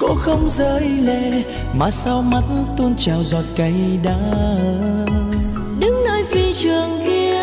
Cố 0.08 0.14
không 0.14 0.48
rơi 0.50 0.80
lệ 0.80 1.30
mà 1.78 1.90
sao 1.90 2.22
mắt 2.22 2.42
tuôn 2.76 2.94
trào 2.96 3.22
giọt 3.22 3.44
cay 3.56 3.72
đắng. 4.02 5.06
Đứng 5.78 6.04
nơi 6.04 6.24
phi 6.30 6.52
trường 6.52 7.00
kia 7.06 7.40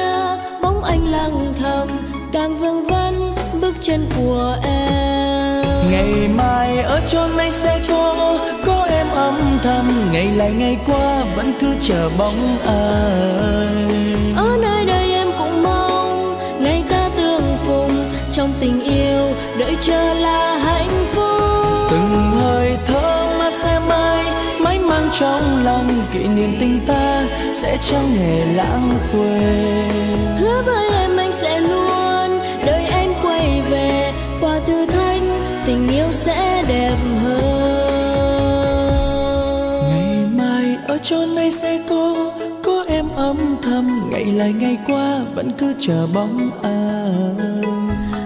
bóng 0.61 0.83
anh 0.83 1.11
lặng 1.11 1.53
thầm 1.59 1.87
càng 2.31 2.59
vương 2.59 2.87
vấn 2.87 3.13
bước 3.61 3.75
chân 3.81 4.05
của 4.17 4.57
em. 4.63 5.63
Ngày 5.91 6.29
mai 6.37 6.77
ở 6.77 7.01
chốn 7.07 7.37
này 7.37 7.51
sẽ 7.51 7.81
có 7.89 8.39
có 8.65 8.87
em 8.89 9.07
âm 9.09 9.59
thầm. 9.63 9.85
Ngày 10.13 10.27
lại 10.35 10.51
ngày 10.51 10.77
qua 10.85 11.23
vẫn 11.35 11.53
cứ 11.59 11.67
chờ 11.81 12.09
bóng 12.17 12.57
anh. 12.65 14.33
ở 14.37 14.57
nơi 14.61 14.85
đây 14.85 15.11
em 15.11 15.27
cũng 15.39 15.63
mong 15.63 16.37
ngày 16.59 16.83
ta 16.89 17.09
tương 17.17 17.57
phùng 17.65 17.91
trong 18.31 18.53
tình 18.59 18.81
yêu 18.83 19.33
đợi 19.59 19.77
chờ 19.81 20.13
là 20.13 20.57
hạnh 20.57 21.05
phúc 21.13 21.32
mang 24.93 25.09
trong 25.13 25.63
lòng 25.63 25.87
kỷ 26.13 26.27
niệm 26.27 26.49
tình 26.59 26.79
ta 26.87 27.23
sẽ 27.53 27.77
chẳng 27.81 28.07
hề 28.07 28.45
lãng 28.55 28.97
quên. 29.11 29.89
Hứa 30.37 30.61
với 30.65 30.89
em 30.89 31.17
anh 31.17 31.33
sẽ 31.33 31.59
luôn 31.59 32.39
đợi 32.65 32.85
anh 32.85 33.13
quay 33.23 33.61
về 33.69 34.13
qua 34.41 34.59
thử 34.67 34.85
thách 34.85 35.21
tình 35.65 35.87
yêu 35.87 36.05
sẽ 36.11 36.63
đẹp 36.67 36.95
hơn. 37.23 37.43
Ngày 39.89 40.15
mai 40.35 40.77
ở 40.87 40.97
chốn 40.97 41.35
này 41.35 41.51
sẽ 41.51 41.79
có 41.89 42.31
có 42.63 42.85
em 42.87 43.05
âm 43.15 43.37
thầm 43.63 44.09
ngày 44.11 44.25
lại 44.25 44.53
ngày 44.53 44.77
qua 44.87 45.21
vẫn 45.35 45.51
cứ 45.57 45.73
chờ 45.79 46.07
bóng 46.13 46.49
anh. 46.63 47.61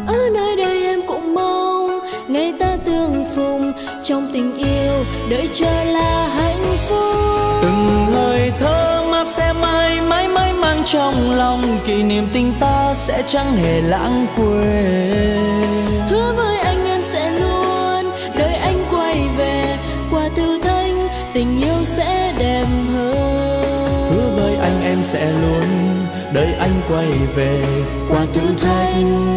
Ở 0.08 0.30
nơi 0.34 0.56
đây 0.56 0.84
em 0.84 1.01
cũng 1.08 1.34
mong 1.34 1.99
ngày 2.27 2.53
ta 2.60 2.77
tương 2.86 3.25
phùng 3.36 3.71
trong 4.03 4.30
tình 4.34 4.58
yêu 4.58 4.93
đợi 5.30 5.49
chờ 5.53 5.84
là 5.84 6.27
hạnh 6.27 6.47
trong 10.91 11.32
lòng 11.32 11.62
kỷ 11.86 12.04
niệm 12.04 12.28
tình 12.34 12.54
ta 12.60 12.93
sẽ 12.95 13.23
chẳng 13.28 13.56
hề 13.56 13.82
lãng 13.82 14.28
quên. 14.36 15.62
Hứa 16.10 16.34
với 16.38 16.60
anh 16.60 16.86
em 16.86 17.02
sẽ 17.04 17.32
luôn 17.32 18.12
đợi 18.38 18.54
anh 18.54 18.86
quay 18.91 19.28
về 19.38 19.78
qua 20.12 20.30
thử 20.36 20.60
thách 20.62 20.91
tình 21.34 21.62
yêu 21.62 21.84
sẽ 21.84 22.34
đẹp 22.39 22.65
hơn. 22.93 23.63
Hứa 24.12 24.36
với 24.36 24.56
anh 24.56 24.84
em 24.84 25.04
sẽ 25.04 25.32
luôn 25.32 25.63
đợi 26.34 26.54
anh 26.60 26.82
quay 26.89 27.08
về 27.36 27.63
qua 28.10 28.26
thử 28.34 28.47
thách 28.62 29.37